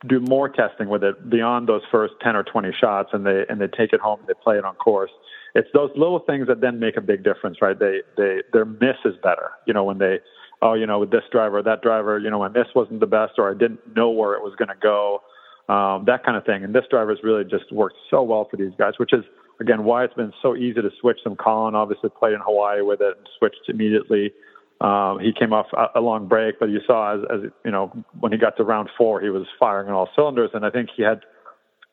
do 0.05 0.19
more 0.19 0.47
testing 0.47 0.89
with 0.89 1.03
it 1.03 1.29
beyond 1.29 1.67
those 1.67 1.81
first 1.91 2.13
10 2.21 2.35
or 2.35 2.43
20 2.43 2.71
shots 2.79 3.09
and 3.13 3.25
they 3.25 3.45
and 3.49 3.59
they 3.59 3.67
take 3.67 3.93
it 3.93 3.99
home 3.99 4.19
and 4.19 4.27
they 4.27 4.33
play 4.43 4.57
it 4.57 4.65
on 4.65 4.75
course. 4.75 5.11
It's 5.55 5.69
those 5.73 5.89
little 5.95 6.19
things 6.19 6.47
that 6.47 6.61
then 6.61 6.79
make 6.79 6.97
a 6.97 7.01
big 7.01 7.23
difference 7.23 7.61
right? 7.61 7.77
They 7.77 8.01
they 8.15 8.43
their 8.53 8.65
miss 8.65 8.97
is 9.05 9.15
better. 9.23 9.51
You 9.65 9.73
know 9.73 9.83
when 9.83 9.97
they 9.97 10.19
oh 10.61 10.75
you 10.75 10.85
know 10.85 10.99
with 10.99 11.11
this 11.11 11.23
driver 11.31 11.63
that 11.63 11.81
driver 11.81 12.19
you 12.19 12.29
know 12.29 12.39
my 12.39 12.47
miss 12.47 12.67
wasn't 12.75 12.99
the 12.99 13.07
best 13.07 13.33
or 13.37 13.51
i 13.51 13.53
didn't 13.53 13.95
know 13.95 14.09
where 14.09 14.33
it 14.33 14.41
was 14.41 14.55
going 14.55 14.69
to 14.69 14.75
go 14.81 15.21
um, 15.69 16.05
that 16.05 16.23
kind 16.23 16.37
of 16.37 16.45
thing. 16.45 16.63
And 16.63 16.73
this 16.73 16.85
driver 16.89 17.13
has 17.13 17.23
really 17.23 17.43
just 17.43 17.71
worked 17.73 17.97
so 18.09 18.23
well 18.23 18.47
for 18.49 18.57
these 18.57 18.71
guys 18.77 18.93
which 18.97 19.13
is 19.13 19.23
again 19.59 19.83
why 19.83 20.03
it's 20.03 20.13
been 20.13 20.33
so 20.41 20.55
easy 20.55 20.81
to 20.81 20.91
switch 20.99 21.23
them 21.23 21.35
collin 21.35 21.75
obviously 21.75 22.09
played 22.09 22.33
in 22.33 22.39
hawaii 22.39 22.81
with 22.81 23.01
it 23.01 23.17
and 23.17 23.27
switched 23.37 23.67
immediately 23.67 24.31
um, 24.79 25.19
he 25.19 25.33
came 25.33 25.53
off 25.53 25.67
a, 25.73 25.99
a 25.99 26.01
long 26.01 26.27
break, 26.27 26.59
but 26.59 26.69
you 26.69 26.81
saw 26.85 27.15
as, 27.15 27.21
as 27.31 27.51
you 27.65 27.71
know 27.71 27.91
when 28.19 28.31
he 28.31 28.37
got 28.37 28.57
to 28.57 28.63
round 28.63 28.89
four, 28.97 29.19
he 29.21 29.29
was 29.29 29.47
firing 29.59 29.87
on 29.87 29.93
all 29.93 30.09
cylinders, 30.15 30.51
and 30.53 30.65
I 30.65 30.69
think 30.69 30.89
he 30.95 31.03
had 31.03 31.21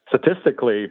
statistically 0.08 0.88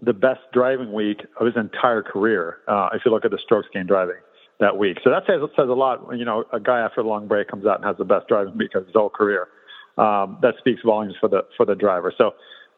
the 0.00 0.12
best 0.12 0.40
driving 0.52 0.92
week 0.92 1.24
of 1.38 1.46
his 1.46 1.56
entire 1.56 2.02
career. 2.02 2.58
Uh, 2.66 2.88
if 2.92 3.02
you 3.04 3.12
look 3.12 3.24
at 3.24 3.30
the 3.30 3.38
strokes 3.38 3.68
gained 3.72 3.88
driving 3.88 4.16
that 4.58 4.76
week, 4.76 4.98
so 5.04 5.10
that 5.10 5.22
says 5.26 5.40
says 5.56 5.68
a 5.68 5.74
lot. 5.74 6.00
You 6.16 6.24
know, 6.24 6.44
a 6.52 6.58
guy 6.58 6.80
after 6.80 7.00
a 7.02 7.06
long 7.06 7.28
break 7.28 7.48
comes 7.48 7.66
out 7.66 7.76
and 7.76 7.84
has 7.84 7.96
the 7.98 8.04
best 8.04 8.26
driving 8.26 8.58
week 8.58 8.74
of 8.74 8.86
his 8.86 8.94
whole 8.94 9.10
career. 9.10 9.48
Um, 9.98 10.38
that 10.42 10.54
speaks 10.58 10.80
volumes 10.84 11.14
for 11.20 11.28
the 11.28 11.42
for 11.56 11.66
the 11.66 11.76
driver. 11.76 12.12
So, 12.16 12.32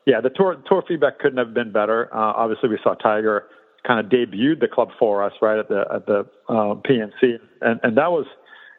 yeah, 0.04 0.20
the 0.20 0.30
tour 0.30 0.56
tour 0.68 0.84
feedback 0.86 1.18
couldn't 1.18 1.38
have 1.38 1.54
been 1.54 1.72
better. 1.72 2.14
Uh, 2.14 2.32
obviously, 2.36 2.68
we 2.68 2.78
saw 2.82 2.94
Tiger 2.94 3.46
kind 3.86 4.00
of 4.00 4.06
debuted 4.06 4.60
the 4.60 4.68
club 4.68 4.88
for 4.98 5.22
us 5.22 5.32
right 5.40 5.58
at 5.58 5.68
the 5.68 5.84
at 5.92 6.06
the 6.06 6.26
uh, 6.48 6.74
PNC, 6.86 7.38
and 7.60 7.80
and 7.82 7.96
that 7.96 8.10
was 8.10 8.26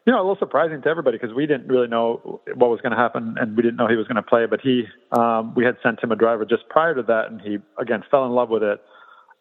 you 0.06 0.12
know 0.12 0.18
a 0.18 0.22
little 0.22 0.38
surprising 0.38 0.82
to 0.82 0.88
everybody 0.88 1.18
because 1.18 1.34
we 1.34 1.46
didn't 1.46 1.68
really 1.68 1.88
know 1.88 2.40
what 2.54 2.70
was 2.70 2.80
going 2.80 2.92
to 2.92 2.98
happen 2.98 3.36
and 3.38 3.56
we 3.56 3.62
didn't 3.62 3.76
know 3.76 3.88
he 3.88 3.96
was 3.96 4.06
going 4.06 4.16
to 4.16 4.22
play. 4.22 4.46
But 4.46 4.60
he 4.60 4.84
um, 5.12 5.54
we 5.54 5.64
had 5.64 5.76
sent 5.82 6.02
him 6.02 6.12
a 6.12 6.16
driver 6.16 6.44
just 6.44 6.68
prior 6.68 6.94
to 6.94 7.02
that, 7.02 7.30
and 7.30 7.40
he 7.40 7.58
again 7.78 8.02
fell 8.10 8.24
in 8.26 8.32
love 8.32 8.48
with 8.48 8.62
it 8.62 8.80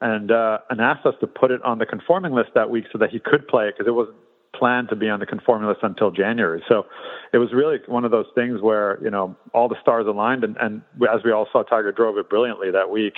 and 0.01 0.31
uh, 0.31 0.59
and 0.69 0.81
asked 0.81 1.05
us 1.05 1.15
to 1.21 1.27
put 1.27 1.51
it 1.51 1.61
on 1.63 1.79
the 1.79 1.85
conforming 1.85 2.33
list 2.33 2.49
that 2.55 2.69
week 2.69 2.85
so 2.91 2.97
that 2.99 3.09
he 3.09 3.19
could 3.19 3.47
play 3.47 3.67
it 3.67 3.75
because 3.77 3.87
it 3.87 3.95
wasn't 3.95 4.17
planned 4.53 4.87
to 4.89 4.95
be 4.95 5.09
on 5.09 5.19
the 5.19 5.25
conforming 5.25 5.67
list 5.67 5.81
until 5.83 6.11
January. 6.11 6.63
So 6.69 6.85
it 7.33 7.39
was 7.39 7.49
really 7.53 7.77
one 7.87 8.05
of 8.05 8.11
those 8.11 8.27
things 8.35 8.61
where 8.61 8.99
you 9.03 9.09
know 9.09 9.35
all 9.53 9.67
the 9.67 9.75
stars 9.81 10.05
aligned, 10.07 10.43
and, 10.43 10.57
and 10.57 10.81
as 11.13 11.21
we 11.23 11.31
all 11.31 11.47
saw, 11.51 11.63
Tiger 11.63 11.91
drove 11.91 12.17
it 12.17 12.29
brilliantly 12.29 12.71
that 12.71 12.89
week 12.89 13.15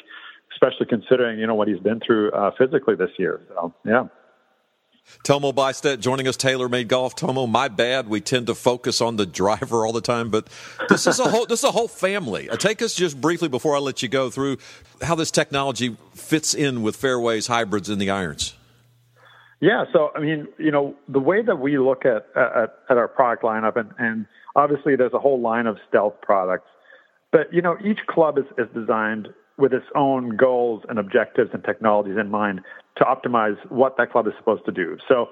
especially 0.54 0.86
considering 0.88 1.40
you 1.40 1.48
know 1.48 1.56
what 1.56 1.68
he's 1.68 1.80
been 1.80 2.00
through 2.00 2.32
uh, 2.32 2.52
physically 2.58 2.96
this 2.96 3.12
year. 3.18 3.42
So 3.50 3.74
yeah. 3.86 4.08
Tomo 5.24 5.52
Bystedt 5.52 6.00
joining 6.00 6.28
us, 6.28 6.36
TaylorMade 6.36 6.90
Golf. 6.90 7.16
Tomo, 7.16 7.48
my 7.48 7.70
bad. 7.70 8.10
We 8.10 8.20
tend 8.22 8.48
to 8.48 8.56
focus 8.56 9.00
on 9.00 9.16
the 9.16 9.26
driver 9.26 9.86
all 9.86 9.94
the 9.94 10.02
time, 10.02 10.30
but 10.30 10.50
this 10.90 11.08
is 11.08 11.20
a 11.20 11.30
whole 11.30 11.46
this 11.46 11.60
is 11.60 11.66
a 11.66 11.72
whole 11.72 11.88
family. 11.88 12.50
Uh, 12.50 12.58
take 12.58 12.82
us 12.82 12.94
just 12.94 13.20
briefly 13.20 13.48
before 13.48 13.76
I 13.76 13.80
let 13.80 14.04
you 14.04 14.10
go 14.10 14.30
through 14.30 14.58
how 15.02 15.16
this 15.16 15.32
technology 15.32 15.96
fits 16.14 16.54
in 16.54 16.82
with 16.82 16.96
fairways, 16.96 17.48
hybrids, 17.48 17.90
and 17.90 18.02
the 18.02 18.10
irons. 18.10 18.54
Yeah, 19.60 19.86
so 19.92 20.12
I 20.16 20.20
mean, 20.20 20.48
you 20.60 20.72
know, 20.72 20.96
the 21.08 21.20
way 21.20 21.42
that 21.42 21.60
we 21.60 21.78
look 21.78 22.06
at 22.06 22.28
at, 22.36 22.76
at 22.90 22.98
our 22.98 23.08
product 23.08 23.44
lineup, 23.44 23.76
and, 23.76 23.92
and 23.98 24.26
obviously 24.56 24.96
there's 24.96 25.14
a 25.14 25.20
whole 25.20 25.42
line 25.42 25.68
of 25.68 25.78
stealth 25.88 26.22
products, 26.22 26.70
but 27.32 27.54
you 27.54 27.62
know, 27.62 27.78
each 27.84 28.00
club 28.08 28.38
is, 28.38 28.46
is 28.58 28.68
designed 28.76 29.30
with 29.58 29.74
its 29.74 29.86
own 29.96 30.36
goals 30.38 30.84
and 30.88 31.00
objectives 31.00 31.50
and 31.54 31.64
technologies 31.64 32.18
in 32.20 32.30
mind 32.30 32.62
to 32.98 33.04
optimize 33.04 33.58
what 33.70 33.98
that 33.98 34.12
club 34.12 34.28
is 34.28 34.34
supposed 34.38 34.66
to 34.66 34.72
do. 34.72 34.98
So 35.08 35.28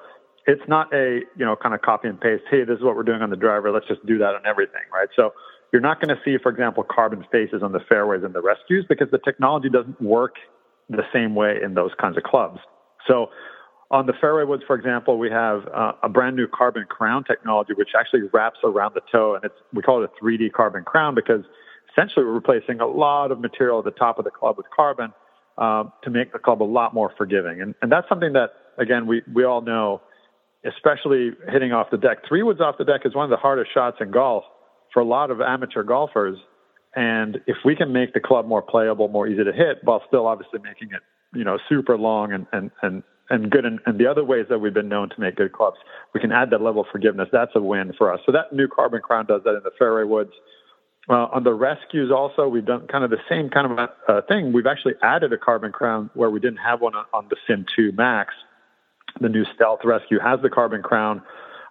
it's 0.48 0.62
not 0.68 0.94
a, 0.94 1.22
you 1.38 1.46
know, 1.46 1.56
kind 1.56 1.74
of 1.74 1.82
copy 1.82 2.08
and 2.08 2.20
paste, 2.20 2.44
hey, 2.50 2.64
this 2.64 2.78
is 2.78 2.84
what 2.84 2.96
we're 2.96 3.04
doing 3.04 3.22
on 3.22 3.30
the 3.30 3.36
driver, 3.36 3.72
let's 3.72 3.88
just 3.88 4.06
do 4.06 4.18
that 4.20 4.36
on 4.36 4.46
everything, 4.46 4.82
right? 4.94 5.10
So 5.16 5.32
you're 5.72 5.82
not 5.82 6.00
going 6.02 6.16
to 6.16 6.22
see, 6.24 6.38
for 6.42 6.52
example, 6.52 6.84
carbon 6.84 7.26
faces 7.32 7.62
on 7.64 7.72
the 7.72 7.80
fairways 7.90 8.24
and 8.24 8.34
the 8.34 8.42
rescues 8.42 8.86
because 8.88 9.08
the 9.12 9.20
technology 9.20 9.70
doesn't 9.70 10.02
work 10.02 10.36
the 10.90 11.04
same 11.12 11.36
way 11.36 11.58
in 11.64 11.74
those 11.74 11.92
kinds 12.00 12.18
of 12.18 12.24
clubs. 12.24 12.60
So 13.08 13.28
on 13.92 14.06
the 14.06 14.14
fairway 14.20 14.44
woods, 14.44 14.64
for 14.66 14.76
example, 14.76 15.18
we 15.18 15.30
have 15.30 15.68
uh, 15.74 15.94
a 16.04 16.10
brand 16.10 16.36
new 16.36 16.48
carbon 16.48 16.86
crown 16.90 17.24
technology, 17.24 17.74
which 17.74 17.90
actually 17.98 18.22
wraps 18.34 18.60
around 18.64 18.94
the 18.96 19.02
toe, 19.12 19.36
and 19.36 19.44
it's 19.44 19.56
we 19.74 19.82
call 19.82 20.04
it 20.04 20.10
a 20.10 20.24
3D 20.24 20.52
carbon 20.54 20.84
crown 20.84 21.16
because 21.16 21.44
essentially 21.96 22.26
replacing 22.26 22.82
a 22.82 22.88
lot 22.88 23.32
of 23.32 23.40
material 23.40 23.80
at 23.80 23.86
the 23.86 23.92
top 23.92 24.20
of 24.20 24.26
the 24.26 24.32
club 24.32 24.58
with 24.58 24.66
carbon 24.76 25.14
uh, 25.58 25.86
to 26.04 26.10
make 26.10 26.34
the 26.34 26.40
club 26.40 26.62
a 26.62 26.66
lot 26.66 26.94
more 26.94 27.14
forgiving. 27.18 27.62
And, 27.62 27.76
and 27.82 27.92
that's 27.92 28.08
something 28.10 28.34
that, 28.34 28.50
again, 28.78 29.08
we, 29.08 29.22
we 29.34 29.46
all 29.46 29.62
know, 29.62 30.02
especially 30.66 31.32
hitting 31.50 31.72
off 31.72 31.88
the 31.92 31.98
deck. 31.98 32.18
Three 32.28 32.44
woods 32.44 32.60
off 32.60 32.76
the 32.78 32.86
deck 32.86 33.02
is 33.06 33.16
one 33.16 33.24
of 33.24 33.30
the 33.30 33.38
hardest 33.38 33.74
shots 33.74 33.98
in 34.02 34.12
golf 34.12 34.44
for 34.94 35.00
a 35.02 35.06
lot 35.06 35.32
of 35.32 35.40
amateur 35.40 35.84
golfers. 35.84 36.38
And 36.96 37.40
if 37.48 37.58
we 37.64 37.76
can 37.76 37.94
make 37.94 38.14
the 38.14 38.20
club 38.20 38.48
more 38.48 38.62
playable, 38.62 39.08
more 39.08 39.28
easy 39.28 39.44
to 39.44 39.54
hit, 39.54 39.80
while 39.84 40.02
still 40.08 40.28
obviously 40.28 40.60
making 40.60 40.90
it, 40.92 41.02
you 41.38 41.44
know, 41.44 41.58
super 41.70 41.98
long 41.98 42.32
and, 42.34 42.48
and, 42.52 42.72
and, 42.82 43.04
and 43.30 43.50
good 43.50 43.66
and, 43.66 43.80
and 43.86 44.00
the 44.00 44.08
other 44.08 44.24
ways 44.24 44.46
that 44.50 44.60
we've 44.60 44.74
been 44.74 44.88
known 44.88 45.10
to 45.10 45.20
make 45.20 45.36
good 45.36 45.52
clubs, 45.52 45.78
we 46.14 46.20
can 46.20 46.32
add 46.32 46.50
that 46.52 46.62
level 46.62 46.82
of 46.82 46.88
forgiveness. 46.92 47.28
That's 47.32 47.52
a 47.56 47.62
win 47.62 47.94
for 47.98 48.14
us. 48.14 48.20
So 48.26 48.32
that 48.32 48.54
new 48.54 48.68
carbon 48.68 49.02
crown 49.02 49.26
does 49.26 49.42
that 49.44 49.56
in 49.56 49.64
the 49.64 49.72
fairway 49.78 50.04
woods. 50.04 50.32
Uh, 51.08 51.28
on 51.34 51.44
the 51.44 51.54
rescues, 51.54 52.12
also, 52.12 52.48
we've 52.48 52.66
done 52.66 52.88
kind 52.88 53.04
of 53.04 53.12
the 53.12 53.22
same 53.30 53.50
kind 53.50 53.80
of 53.80 53.90
uh, 54.08 54.22
thing. 54.28 54.52
We've 54.52 54.66
actually 54.66 54.94
added 55.04 55.32
a 55.34 55.38
carbon 55.38 55.72
crown 55.72 56.10
where 56.16 56.32
we 56.32 56.40
didn't 56.40 56.58
have 56.58 56.82
one 56.82 56.96
on, 56.96 57.06
on 57.14 57.28
the 57.30 57.36
Sim 57.48 57.66
2 57.76 57.92
Max. 57.92 58.34
The 59.22 59.30
new 59.30 59.46
Stealth 59.54 59.82
Rescue 59.84 60.20
has 60.20 60.40
the 60.42 60.50
carbon 60.50 60.82
crown 60.82 61.22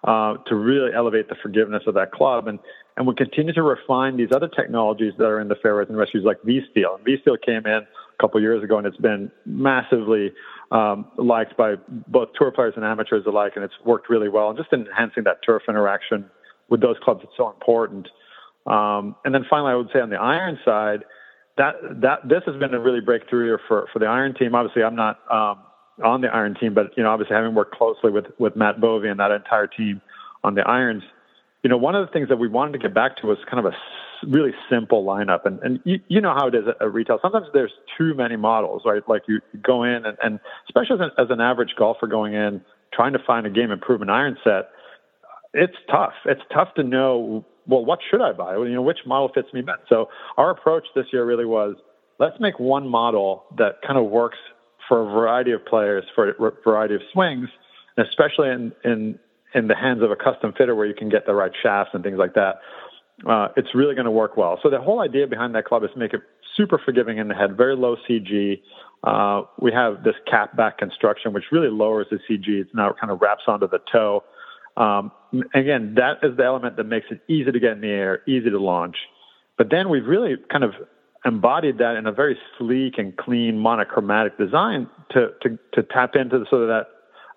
uh, 0.05 0.35
to 0.47 0.55
really 0.55 0.93
elevate 0.95 1.29
the 1.29 1.35
forgiveness 1.43 1.83
of 1.87 1.95
that 1.95 2.12
club. 2.12 2.47
And, 2.47 2.59
and 2.97 3.07
we 3.07 3.14
continue 3.14 3.53
to 3.55 3.62
refine 3.62 4.17
these 4.17 4.29
other 4.35 4.49
technologies 4.49 5.14
that 5.19 5.25
are 5.25 5.41
in 5.41 5.49
the 5.49 5.57
fairways 5.57 5.88
and 5.88 5.99
rescues 5.99 6.25
like 6.25 6.38
V-Steel. 6.45 7.00
V-Steel 7.05 7.37
came 7.45 7.67
in 7.67 7.83
a 7.83 7.87
couple 8.21 8.41
years 8.41 8.62
ago 8.62 8.79
and 8.79 8.87
it's 8.87 8.97
been 8.99 9.33
massively 9.47 10.33
um, 10.71 11.07
liked 11.19 11.57
by 11.57 11.75
both 12.07 12.29
tour 12.38 12.53
players 12.53 12.75
and 12.76 12.85
amateurs 12.85 13.25
alike. 13.26 13.53
And 13.57 13.64
it's 13.64 13.75
worked 13.85 14.09
really 14.09 14.29
well. 14.29 14.50
And 14.50 14.59
just 14.59 14.73
enhancing 14.73 15.25
that 15.25 15.38
turf 15.45 15.62
interaction 15.69 16.31
with 16.69 16.81
those 16.81 16.97
clubs, 17.03 17.21
it's 17.25 17.33
so 17.37 17.50
important. 17.50 18.07
Um, 18.66 19.16
and 19.25 19.35
then 19.35 19.44
finally, 19.49 19.73
I 19.73 19.76
would 19.76 19.90
say 19.92 20.00
on 20.00 20.11
the 20.11 20.16
iron 20.16 20.59
side, 20.64 21.04
that 21.56 21.75
that 22.00 22.28
this 22.28 22.42
has 22.47 22.56
been 22.56 22.75
a 22.75 22.80
really 22.80 23.00
breakthrough 23.00 23.47
year 23.47 23.61
for 23.68 23.88
for 23.92 23.99
the 23.99 24.06
iron 24.06 24.35
team. 24.35 24.54
Obviously, 24.54 24.83
I'm 24.83 24.97
not 24.97 25.21
um, 25.30 25.59
on 26.02 26.21
the 26.21 26.28
iron 26.28 26.54
team, 26.54 26.75
but 26.75 26.97
you 26.97 27.02
know, 27.02 27.11
obviously 27.11 27.37
having 27.37 27.54
worked 27.54 27.75
closely 27.75 28.11
with 28.11 28.26
with 28.38 28.56
Matt 28.56 28.80
Bovee 28.80 29.11
and 29.11 29.21
that 29.21 29.30
entire 29.30 29.66
team 29.66 30.00
on 30.42 30.54
the 30.54 30.62
irons, 30.62 31.02
you 31.62 31.71
know, 31.71 31.76
one 31.76 31.94
of 31.94 32.06
the 32.06 32.12
things 32.12 32.28
that 32.28 32.37
we 32.37 32.49
wanted 32.49 32.73
to 32.73 32.78
get 32.78 32.94
back 32.94 33.16
to 33.18 33.26
was 33.26 33.38
kind 33.50 33.64
of 33.64 33.73
a 33.73 34.26
really 34.26 34.52
simple 34.71 35.04
lineup. 35.04 35.47
And 35.47 35.61
and 35.61 35.80
you, 35.85 36.00
you 36.09 36.21
know 36.21 36.35
how 36.35 36.49
it 36.49 36.54
is 36.54 36.64
at, 36.80 36.92
retail. 36.92 37.18
Sometimes 37.23 37.47
there's 37.52 37.73
too 37.97 38.14
many 38.14 38.37
models, 38.37 38.83
right? 38.85 39.02
Like 39.09 39.23
you 39.28 39.40
go 39.62 39.85
in 39.85 40.04
and, 40.04 40.16
and 40.23 40.40
especially 40.68 40.97
as 40.97 41.00
an, 41.00 41.25
as 41.25 41.30
an 41.30 41.40
average 41.40 41.75
golfer 41.78 42.06
going 42.06 42.35
in 42.35 42.61
trying 42.92 43.12
to 43.12 43.18
find 43.18 43.47
a 43.47 43.50
game 43.50 43.71
improvement 43.71 44.11
iron 44.11 44.37
set, 44.44 44.71
it's 45.52 45.76
tough. 45.90 46.14
It's 46.26 46.42
tough 46.52 46.75
to 46.75 46.83
know 46.83 47.44
well, 47.66 47.85
what 47.85 48.00
should 48.11 48.21
I 48.21 48.33
buy? 48.33 48.56
You 48.56 48.75
know, 48.75 48.83
which 48.83 49.00
model 49.06 49.30
fits 49.35 49.49
me 49.52 49.62
best? 49.62 49.83
So 49.88 50.09
our 50.37 50.50
approach 50.50 50.85
this 50.94 51.06
year 51.12 51.25
really 51.25 51.47
was 51.47 51.76
let's 52.18 52.38
make 52.40 52.59
one 52.59 52.88
model 52.88 53.44
that 53.59 53.80
kind 53.87 53.99
of 53.99 54.11
works 54.11 54.38
for 54.88 55.00
a 55.00 55.04
variety 55.04 55.52
of 55.52 55.64
players, 55.64 56.04
for 56.14 56.30
a 56.30 56.52
variety 56.62 56.94
of 56.94 57.00
swings, 57.12 57.49
and 57.97 58.06
especially 58.06 58.50
in, 58.50 58.73
in, 58.85 59.18
in 59.54 59.68
the 59.68 59.75
hands 59.75 60.02
of 60.02 60.11
a 60.11 60.16
custom 60.16 60.52
fitter 60.56 60.75
where 60.75 60.87
you 60.87 60.94
can 60.94 61.09
get 61.09 61.26
the 61.26 61.35
right 61.35 61.52
shafts 61.62 61.90
and 61.94 62.04
things 62.04 62.18
like 62.18 62.35
that. 62.35 62.61
Uh, 63.26 63.49
it's 63.56 63.75
really 63.75 63.94
going 63.94 64.04
to 64.04 64.11
work 64.11 64.37
well. 64.37 64.59
So 64.62 64.68
the 64.68 64.80
whole 64.80 65.00
idea 65.00 65.26
behind 65.26 65.54
that 65.54 65.64
club 65.64 65.85
is 65.85 65.90
make 65.97 66.12
it 66.12 66.21
super 66.56 66.78
forgiving 66.85 67.18
in 67.18 67.28
the 67.28 67.35
head, 67.35 67.56
very 67.56 67.76
low 67.76 67.97
CG. 68.09 68.61
Uh, 69.04 69.42
we 69.61 69.73
have 69.73 70.02
this 70.02 70.14
cap 70.28 70.56
back 70.56 70.78
construction, 70.78 71.33
which 71.33 71.44
really 71.52 71.68
lowers 71.68 72.06
the 72.11 72.18
CG. 72.28 72.49
It's 72.49 72.71
now 72.75 72.94
kind 72.99 73.11
of 73.12 73.21
wraps 73.21 73.44
onto 73.47 73.68
the 73.68 73.80
toe. 73.90 74.25
Um, 74.76 75.12
again, 75.54 75.95
that 75.97 76.19
is 76.23 76.37
the 76.37 76.45
element 76.45 76.76
that 76.76 76.85
makes 76.85 77.07
it 77.11 77.21
easy 77.28 77.50
to 77.50 77.61
get 77.61 77.73
in 77.73 77.81
the 77.81 77.88
air, 77.88 78.23
easy 78.26 78.50
to 78.50 78.59
launch. 78.59 78.97
But 79.57 79.69
then 79.71 79.88
we've 79.88 80.07
really 80.07 80.37
kind 80.50 80.64
of 80.64 80.73
embodied 81.25 81.78
that 81.78 81.97
in 81.97 82.07
a 82.07 82.12
very 82.12 82.37
sleek 82.59 82.95
and 82.99 83.16
clean 83.16 83.59
monochromatic 83.59 84.37
design 84.37 84.88
to, 85.12 85.28
to, 85.43 85.59
to 85.73 85.83
tap 85.83 86.16
into 86.16 86.38
the, 86.38 86.47
sort 86.50 86.62
of 86.62 86.69
that 86.69 86.87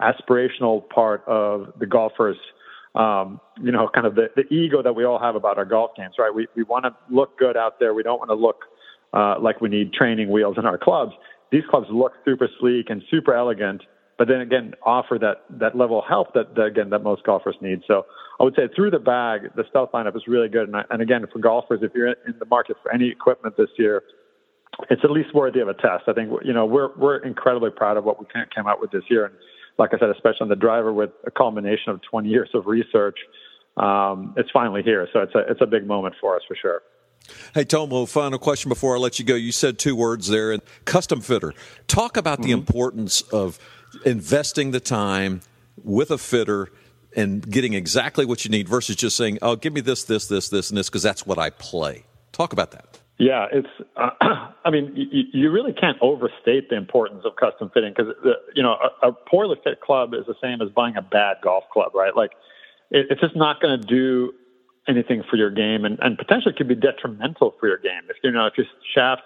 aspirational 0.02 0.88
part 0.90 1.24
of 1.28 1.74
the 1.80 1.86
golfer's, 1.86 2.38
um, 2.96 3.40
you 3.62 3.72
know, 3.72 3.90
kind 3.94 4.06
of 4.06 4.16
the, 4.16 4.30
the 4.36 4.52
ego 4.54 4.82
that 4.82 4.96
we 4.96 5.06
all 5.06 5.20
have 5.20 5.36
about 5.36 5.58
our 5.58 5.66
golf 5.66 5.92
games, 5.96 6.16
right? 6.20 6.34
We, 6.34 6.48
we 6.56 6.64
want 6.64 6.86
to 6.86 6.96
look 7.10 7.38
good 7.38 7.56
out 7.56 7.80
there. 7.80 7.94
We 7.94 8.04
don't 8.04 8.20
want 8.20 8.30
to 8.30 8.36
look 8.36 8.62
uh, 9.14 9.40
like 9.40 9.62
we 9.62 9.70
need 9.70 9.94
training 9.94 10.30
wheels 10.30 10.58
in 10.58 10.66
our 10.66 10.78
clubs. 10.78 11.14
These 11.52 11.64
clubs 11.70 11.88
look 11.90 12.14
super 12.26 12.50
sleek 12.60 12.90
and 12.90 13.02
super 13.10 13.34
elegant 13.34 13.84
but 14.18 14.28
then 14.28 14.42
again, 14.42 14.74
offer 14.84 15.18
that, 15.22 15.44
that 15.60 15.78
level 15.78 16.00
of 16.00 16.06
help 16.08 16.34
that, 16.34 16.56
that, 16.56 16.64
again, 16.64 16.90
that 16.90 17.04
most 17.04 17.24
golfers 17.24 17.56
need. 17.62 17.82
So 17.88 18.06
I 18.40 18.44
would 18.44 18.56
say 18.56 18.64
through 18.76 18.92
the 18.92 19.00
bag, 19.00 19.50
the 19.56 19.64
stealth 19.70 19.92
lineup 19.94 20.16
is 20.16 20.24
really 20.28 20.50
good. 20.50 20.68
And, 20.68 20.76
I, 20.76 20.84
and 20.90 21.02
again, 21.02 21.26
for 21.32 21.40
golfers, 21.40 21.82
if 21.84 21.92
you're 21.94 22.08
in 22.08 22.36
the 22.40 22.46
market 22.46 22.78
for 22.82 22.92
any 22.92 23.10
equipment 23.10 23.56
this 23.58 23.70
year, 23.78 24.04
it's 24.90 25.02
at 25.04 25.12
least 25.12 25.34
worthy 25.34 25.60
of 25.60 25.68
a 25.68 25.74
test. 25.74 26.04
I 26.08 26.14
think, 26.14 26.32
you 26.44 26.54
know, 26.54 26.66
we're, 26.66 26.96
we're 26.98 27.18
incredibly 27.18 27.70
proud 27.70 27.98
of 27.98 28.04
what 28.04 28.20
we 28.20 28.26
came 28.56 28.68
out 28.68 28.82
with 28.82 28.92
this 28.92 29.04
year. 29.10 29.26
And 29.26 29.36
like 29.78 29.94
I 29.94 30.00
said, 30.00 30.10
especially 30.10 30.42
on 30.42 30.50
the 30.50 30.56
driver 30.56 30.92
with 30.94 31.12
a 31.26 31.32
culmination 31.32 31.92
of 31.92 32.02
20 32.10 32.30
years 32.30 32.50
of 32.54 32.66
research, 32.66 33.18
um, 33.78 34.34
it's 34.38 34.50
finally 34.52 34.82
here. 34.82 35.08
So 35.14 35.20
it's 35.20 35.36
a, 35.36 35.40
it's 35.50 35.62
a 35.62 35.68
big 35.68 35.86
moment 35.86 36.16
for 36.20 36.36
us 36.36 36.42
for 36.48 36.56
sure. 36.60 36.82
Hey, 37.54 37.66
Tomo, 37.66 38.06
final 38.06 38.40
question 38.40 38.70
before 38.70 38.96
I 38.96 39.00
let 39.00 39.20
you 39.20 39.26
go. 39.26 39.36
You 39.36 39.52
said 39.52 39.78
two 39.78 39.96
words 39.96 40.28
there 40.28 40.52
and 40.52 40.62
custom 40.86 41.22
fitter. 41.22 41.54
Talk 41.88 42.18
about 42.18 42.40
mm-hmm. 42.40 42.48
the 42.48 42.52
importance 42.52 43.22
of 43.22 43.60
investing 44.06 44.72
the 44.72 44.80
time 44.80 45.42
with 45.84 46.12
a 46.12 46.18
fitter 46.18 46.70
and 47.16 47.50
getting 47.50 47.74
exactly 47.74 48.26
what 48.26 48.46
you 48.46 48.52
need 48.52 48.68
versus 48.68 48.96
just 48.96 49.18
saying, 49.18 49.40
oh, 49.42 49.56
give 49.56 49.74
me 49.74 49.82
this, 49.82 50.04
this, 50.04 50.28
this, 50.28 50.50
this, 50.50 50.70
and 50.70 50.78
this, 50.78 50.90
because 50.90 51.04
that's 51.04 51.26
what 51.26 51.40
I 51.40 51.50
play. 51.50 52.04
Talk 52.32 52.54
about 52.54 52.72
that. 52.72 53.00
Yeah, 53.18 53.48
it's. 53.52 53.68
Uh, 53.96 54.10
I 54.66 54.70
mean, 54.70 54.92
you, 54.96 55.24
you, 55.34 55.52
really 55.52 55.74
can't 55.74 55.98
overstate 56.02 56.70
the 56.70 56.76
importance 56.76 57.24
of 57.26 57.36
custom 57.36 57.72
fitting 57.74 57.94
because 57.96 58.14
you 58.54 58.62
know 58.62 58.76
a, 59.02 59.08
a, 59.08 59.12
poorly 59.12 59.56
fit 59.64 59.82
club 59.82 60.14
is 60.14 60.26
the 60.28 60.36
same 60.42 60.62
as 60.62 60.70
buying 60.70 60.98
a 60.98 61.02
bad 61.02 61.38
golf 61.42 61.64
club, 61.74 61.94
right? 61.96 62.16
Like, 62.16 62.32
it, 62.92 63.08
it's 63.10 63.22
just 63.22 63.36
not 63.36 63.60
going 63.60 63.80
to 63.80 63.88
do 63.88 64.34
anything 64.88 65.24
for 65.30 65.36
your 65.36 65.50
game, 65.50 65.84
and, 65.84 65.98
and 66.02 66.18
potentially 66.18 66.54
could 66.56 66.68
be 66.68 66.76
detrimental 66.76 67.56
for 67.60 67.68
your 67.68 67.80
game 67.80 68.04
if 68.10 68.18
you 68.24 68.30
know 68.30 68.46
if 68.46 68.54
your 68.56 68.68
shafts 68.94 69.26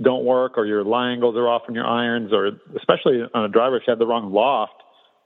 don't 0.00 0.24
work 0.24 0.56
or 0.56 0.66
your 0.66 0.84
lie 0.84 1.10
angles 1.10 1.36
are 1.36 1.48
off 1.48 1.62
on 1.68 1.74
your 1.74 1.86
irons, 1.86 2.32
or 2.32 2.50
especially 2.76 3.22
on 3.34 3.44
a 3.44 3.48
driver 3.48 3.76
if 3.76 3.82
you 3.86 3.90
have 3.90 3.98
the 3.98 4.06
wrong 4.06 4.32
loft. 4.32 4.74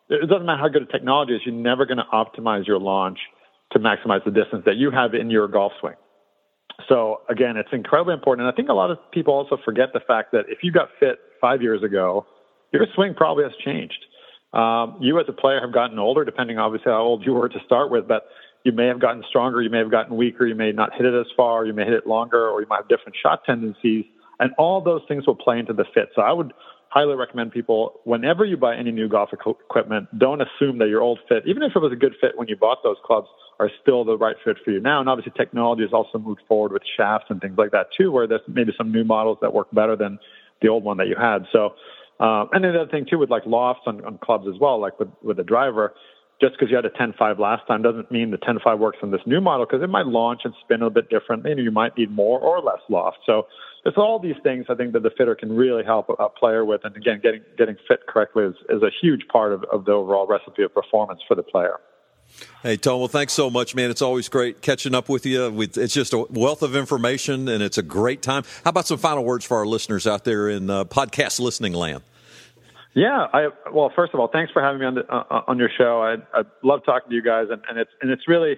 It 0.08 0.28
doesn't 0.28 0.46
matter 0.46 0.60
how 0.60 0.68
good 0.68 0.82
a 0.82 0.86
technology 0.86 1.34
is, 1.34 1.40
you're 1.44 1.54
never 1.54 1.84
going 1.86 1.98
to 1.98 2.06
optimize 2.12 2.66
your 2.66 2.78
launch 2.78 3.18
to 3.72 3.78
maximize 3.78 4.24
the 4.24 4.30
distance 4.30 4.62
that 4.66 4.76
you 4.76 4.90
have 4.90 5.14
in 5.14 5.30
your 5.30 5.48
golf 5.48 5.72
swing. 5.80 5.94
So 6.88 7.22
again, 7.28 7.56
it's 7.56 7.70
incredibly 7.72 8.14
important. 8.14 8.46
And 8.46 8.52
I 8.52 8.56
think 8.56 8.68
a 8.68 8.74
lot 8.74 8.90
of 8.90 8.98
people 9.10 9.34
also 9.34 9.58
forget 9.64 9.88
the 9.92 10.00
fact 10.06 10.32
that 10.32 10.44
if 10.48 10.58
you 10.62 10.70
got 10.70 10.88
fit 11.00 11.18
five 11.40 11.62
years 11.62 11.82
ago, 11.82 12.26
your 12.72 12.86
swing 12.94 13.14
probably 13.14 13.44
has 13.44 13.52
changed. 13.64 14.04
Um, 14.52 14.98
you 15.00 15.18
as 15.18 15.26
a 15.28 15.32
player 15.32 15.60
have 15.60 15.72
gotten 15.72 15.98
older, 15.98 16.24
depending 16.24 16.58
obviously 16.58 16.92
how 16.92 17.02
old 17.02 17.24
you 17.26 17.32
were 17.32 17.48
to 17.48 17.58
start 17.64 17.90
with, 17.90 18.06
but 18.06 18.26
you 18.64 18.72
may 18.72 18.86
have 18.86 19.00
gotten 19.00 19.22
stronger, 19.28 19.60
you 19.62 19.70
may 19.70 19.78
have 19.78 19.90
gotten 19.90 20.16
weaker, 20.16 20.46
you 20.46 20.54
may 20.54 20.72
not 20.72 20.92
hit 20.94 21.06
it 21.06 21.14
as 21.14 21.26
far, 21.36 21.64
you 21.64 21.72
may 21.72 21.84
hit 21.84 21.94
it 21.94 22.06
longer, 22.06 22.48
or 22.48 22.60
you 22.60 22.66
might 22.68 22.78
have 22.78 22.88
different 22.88 23.16
shot 23.20 23.42
tendencies. 23.44 24.04
And 24.38 24.52
all 24.58 24.80
those 24.80 25.02
things 25.08 25.26
will 25.26 25.36
play 25.36 25.58
into 25.58 25.72
the 25.72 25.84
fit. 25.94 26.10
So 26.14 26.22
I 26.22 26.32
would 26.32 26.52
highly 26.88 27.14
recommend 27.14 27.52
people, 27.52 28.00
whenever 28.04 28.44
you 28.44 28.56
buy 28.56 28.76
any 28.76 28.90
new 28.90 29.08
golf 29.08 29.30
equipment, 29.32 30.08
don't 30.18 30.40
assume 30.40 30.78
that 30.78 30.88
your 30.88 31.02
old 31.02 31.18
fit, 31.28 31.42
even 31.46 31.62
if 31.62 31.72
it 31.74 31.78
was 31.78 31.92
a 31.92 31.96
good 31.96 32.14
fit 32.20 32.38
when 32.38 32.48
you 32.48 32.56
bought 32.56 32.82
those 32.82 32.96
clubs, 33.04 33.28
are 33.58 33.70
still 33.82 34.04
the 34.04 34.16
right 34.16 34.36
fit 34.44 34.56
for 34.64 34.70
you 34.70 34.80
now. 34.80 35.00
And 35.00 35.08
obviously, 35.08 35.32
technology 35.36 35.82
has 35.82 35.92
also 35.92 36.18
moved 36.18 36.42
forward 36.46 36.72
with 36.72 36.82
shafts 36.96 37.26
and 37.28 37.40
things 37.40 37.58
like 37.58 37.72
that 37.72 37.88
too, 37.96 38.12
where 38.12 38.26
there's 38.26 38.42
maybe 38.48 38.72
some 38.76 38.92
new 38.92 39.04
models 39.04 39.38
that 39.40 39.52
work 39.52 39.68
better 39.72 39.96
than 39.96 40.18
the 40.62 40.68
old 40.68 40.84
one 40.84 40.96
that 40.98 41.08
you 41.08 41.16
had. 41.16 41.46
So, 41.52 41.74
um, 42.20 42.48
and 42.52 42.64
the 42.64 42.68
other 42.68 42.90
thing 42.90 43.06
too 43.08 43.18
with 43.18 43.30
like 43.30 43.44
lofts 43.46 43.82
on, 43.86 44.04
on 44.04 44.18
clubs 44.18 44.46
as 44.48 44.58
well, 44.60 44.80
like 44.80 44.98
with 44.98 45.08
with 45.22 45.36
the 45.38 45.44
driver, 45.44 45.94
just 46.40 46.54
because 46.54 46.70
you 46.70 46.76
had 46.76 46.84
a 46.84 46.90
10.5 46.90 47.38
last 47.38 47.66
time 47.66 47.82
doesn't 47.82 48.10
mean 48.10 48.30
the 48.30 48.38
10.5 48.38 48.78
works 48.78 48.98
on 49.02 49.10
this 49.10 49.22
new 49.26 49.40
model 49.40 49.64
because 49.64 49.82
it 49.82 49.88
might 49.88 50.06
launch 50.06 50.42
and 50.44 50.52
spin 50.62 50.82
a 50.82 50.90
bit 50.90 51.08
differently 51.08 51.50
Maybe 51.50 51.62
you 51.62 51.70
might 51.70 51.96
need 51.96 52.10
more 52.10 52.40
or 52.40 52.60
less 52.60 52.80
loft. 52.88 53.18
So 53.24 53.46
it's 53.84 53.96
all 53.96 54.18
these 54.18 54.34
things 54.42 54.66
I 54.68 54.74
think 54.74 54.92
that 54.94 55.02
the 55.02 55.10
fitter 55.16 55.36
can 55.36 55.54
really 55.54 55.84
help 55.84 56.08
a, 56.18 56.28
player 56.28 56.64
with. 56.64 56.80
And 56.84 56.96
again, 56.96 57.20
getting 57.22 57.42
getting 57.56 57.76
fit 57.86 58.06
correctly 58.08 58.44
is, 58.44 58.54
is 58.68 58.82
a 58.82 58.90
huge 59.00 59.28
part 59.28 59.52
of, 59.52 59.64
of 59.64 59.84
the 59.84 59.92
overall 59.92 60.26
recipe 60.26 60.64
of 60.64 60.74
performance 60.74 61.20
for 61.28 61.36
the 61.36 61.42
player. 61.42 61.78
Hey, 62.62 62.76
Tom, 62.76 62.98
well, 62.98 63.08
thanks 63.08 63.32
so 63.32 63.48
much, 63.48 63.76
man. 63.76 63.90
It's 63.90 64.02
always 64.02 64.28
great 64.28 64.60
catching 64.60 64.94
up 64.94 65.08
with 65.08 65.24
you. 65.24 65.60
It's 65.62 65.94
just 65.94 66.12
a 66.12 66.18
wealth 66.28 66.62
of 66.62 66.74
information, 66.74 67.48
and 67.48 67.62
it's 67.62 67.78
a 67.78 67.82
great 67.82 68.22
time. 68.22 68.42
How 68.64 68.70
about 68.70 68.88
some 68.88 68.98
final 68.98 69.24
words 69.24 69.44
for 69.44 69.58
our 69.58 69.66
listeners 69.66 70.06
out 70.06 70.24
there 70.24 70.48
in 70.48 70.68
uh, 70.68 70.84
podcast 70.84 71.38
listening 71.38 71.72
land? 71.72 72.02
Yeah, 72.96 73.26
I 73.30 73.48
well, 73.70 73.92
first 73.94 74.14
of 74.14 74.20
all, 74.20 74.28
thanks 74.32 74.50
for 74.52 74.62
having 74.62 74.80
me 74.80 74.86
on 74.86 74.94
the, 74.94 75.06
uh, 75.06 75.42
on 75.46 75.58
your 75.58 75.68
show. 75.76 76.00
I, 76.00 76.14
I 76.36 76.44
love 76.62 76.80
talking 76.86 77.10
to 77.10 77.14
you 77.14 77.22
guys, 77.22 77.48
and, 77.50 77.60
and 77.68 77.78
it's 77.78 77.90
and 78.00 78.10
it's 78.10 78.26
really. 78.26 78.56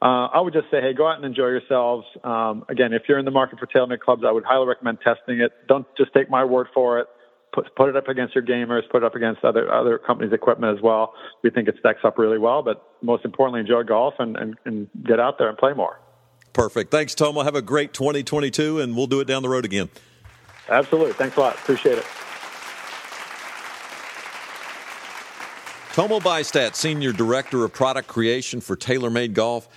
Uh, 0.00 0.28
I 0.28 0.40
would 0.40 0.52
just 0.52 0.66
say, 0.70 0.80
hey, 0.80 0.92
go 0.92 1.08
out 1.08 1.16
and 1.16 1.24
enjoy 1.24 1.46
yourselves. 1.46 2.06
Um, 2.22 2.64
again, 2.68 2.92
if 2.92 3.02
you're 3.08 3.18
in 3.18 3.24
the 3.24 3.32
market 3.32 3.58
for 3.58 3.66
TaylorMade 3.66 3.98
clubs, 3.98 4.22
I 4.24 4.30
would 4.30 4.44
highly 4.44 4.66
recommend 4.68 4.98
testing 5.00 5.40
it. 5.40 5.50
Don't 5.66 5.86
just 5.96 6.12
take 6.14 6.30
my 6.30 6.44
word 6.44 6.68
for 6.72 7.00
it. 7.00 7.08
Put, 7.52 7.74
put 7.74 7.88
it 7.88 7.96
up 7.96 8.06
against 8.06 8.32
your 8.32 8.44
gamers, 8.44 8.82
put 8.92 8.98
it 8.98 9.04
up 9.04 9.16
against 9.16 9.42
other 9.42 9.72
other 9.72 9.98
companies' 9.98 10.34
equipment 10.34 10.76
as 10.76 10.82
well. 10.82 11.14
We 11.42 11.48
think 11.48 11.66
it 11.66 11.76
stacks 11.80 12.00
up 12.04 12.18
really 12.18 12.38
well, 12.38 12.62
but 12.62 12.86
most 13.00 13.24
importantly, 13.24 13.60
enjoy 13.60 13.84
golf 13.84 14.14
and, 14.18 14.36
and, 14.36 14.54
and 14.66 14.88
get 15.04 15.18
out 15.18 15.38
there 15.38 15.48
and 15.48 15.56
play 15.56 15.72
more. 15.72 15.98
Perfect. 16.52 16.90
Thanks, 16.90 17.14
Tomo. 17.14 17.42
Have 17.42 17.56
a 17.56 17.62
great 17.62 17.94
2022, 17.94 18.80
and 18.80 18.94
we'll 18.94 19.06
do 19.06 19.20
it 19.20 19.26
down 19.26 19.42
the 19.42 19.48
road 19.48 19.64
again. 19.64 19.88
Absolutely. 20.68 21.14
Thanks 21.14 21.38
a 21.38 21.40
lot. 21.40 21.54
Appreciate 21.54 21.96
it. 21.96 22.04
Tomo 25.94 26.20
Bystedt, 26.20 26.76
Senior 26.76 27.12
Director 27.12 27.64
of 27.64 27.72
Product 27.72 28.06
Creation 28.06 28.60
for 28.60 28.76
TaylorMade 28.76 29.32
Golf. 29.32 29.68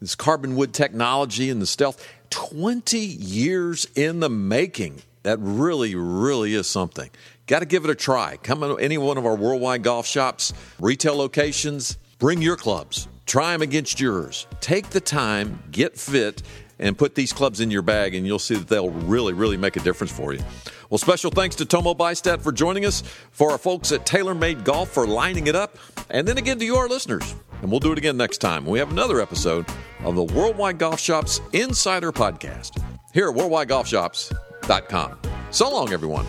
This 0.00 0.14
carbon 0.14 0.56
wood 0.56 0.74
technology 0.74 1.48
and 1.48 1.62
the 1.62 1.66
stealth, 1.66 2.06
20 2.30 2.98
years 2.98 3.86
in 3.94 4.20
the 4.20 4.28
making. 4.28 5.02
That 5.22 5.38
really, 5.40 5.94
really 5.94 6.54
is 6.54 6.66
something. 6.66 7.08
Got 7.46 7.60
to 7.60 7.66
give 7.66 7.84
it 7.84 7.90
a 7.90 7.94
try. 7.94 8.36
Come 8.42 8.60
to 8.60 8.76
any 8.76 8.98
one 8.98 9.16
of 9.16 9.24
our 9.24 9.36
worldwide 9.36 9.82
golf 9.82 10.06
shops, 10.06 10.52
retail 10.78 11.16
locations, 11.16 11.96
bring 12.18 12.42
your 12.42 12.56
clubs, 12.56 13.08
try 13.24 13.52
them 13.52 13.62
against 13.62 14.00
yours. 14.00 14.46
Take 14.60 14.90
the 14.90 15.00
time, 15.00 15.62
get 15.70 15.96
fit, 15.96 16.42
and 16.80 16.98
put 16.98 17.14
these 17.14 17.32
clubs 17.32 17.60
in 17.60 17.70
your 17.70 17.82
bag, 17.82 18.14
and 18.14 18.26
you'll 18.26 18.38
see 18.40 18.56
that 18.56 18.68
they'll 18.68 18.90
really, 18.90 19.32
really 19.32 19.56
make 19.56 19.76
a 19.76 19.80
difference 19.80 20.12
for 20.12 20.34
you. 20.34 20.40
Well, 20.92 20.98
special 20.98 21.30
thanks 21.30 21.56
to 21.56 21.64
Tomo 21.64 21.94
Bystedt 21.94 22.42
for 22.42 22.52
joining 22.52 22.84
us, 22.84 23.02
for 23.30 23.50
our 23.50 23.56
folks 23.56 23.92
at 23.92 24.04
TaylorMade 24.04 24.62
Golf 24.62 24.90
for 24.90 25.06
lining 25.06 25.46
it 25.46 25.56
up, 25.56 25.78
and 26.10 26.28
then 26.28 26.36
again 26.36 26.58
to 26.58 26.66
you, 26.66 26.76
our 26.76 26.86
listeners. 26.86 27.34
And 27.62 27.70
we'll 27.70 27.80
do 27.80 27.92
it 27.92 27.98
again 27.98 28.18
next 28.18 28.42
time. 28.42 28.66
We 28.66 28.78
have 28.78 28.90
another 28.90 29.18
episode 29.18 29.64
of 30.04 30.16
the 30.16 30.24
Worldwide 30.24 30.76
Golf 30.76 31.00
Shops 31.00 31.40
Insider 31.54 32.12
Podcast 32.12 32.84
here 33.14 33.30
at 33.30 33.34
worldwidegolfshops.com. 33.34 35.18
So 35.50 35.70
long, 35.70 35.94
everyone. 35.94 36.26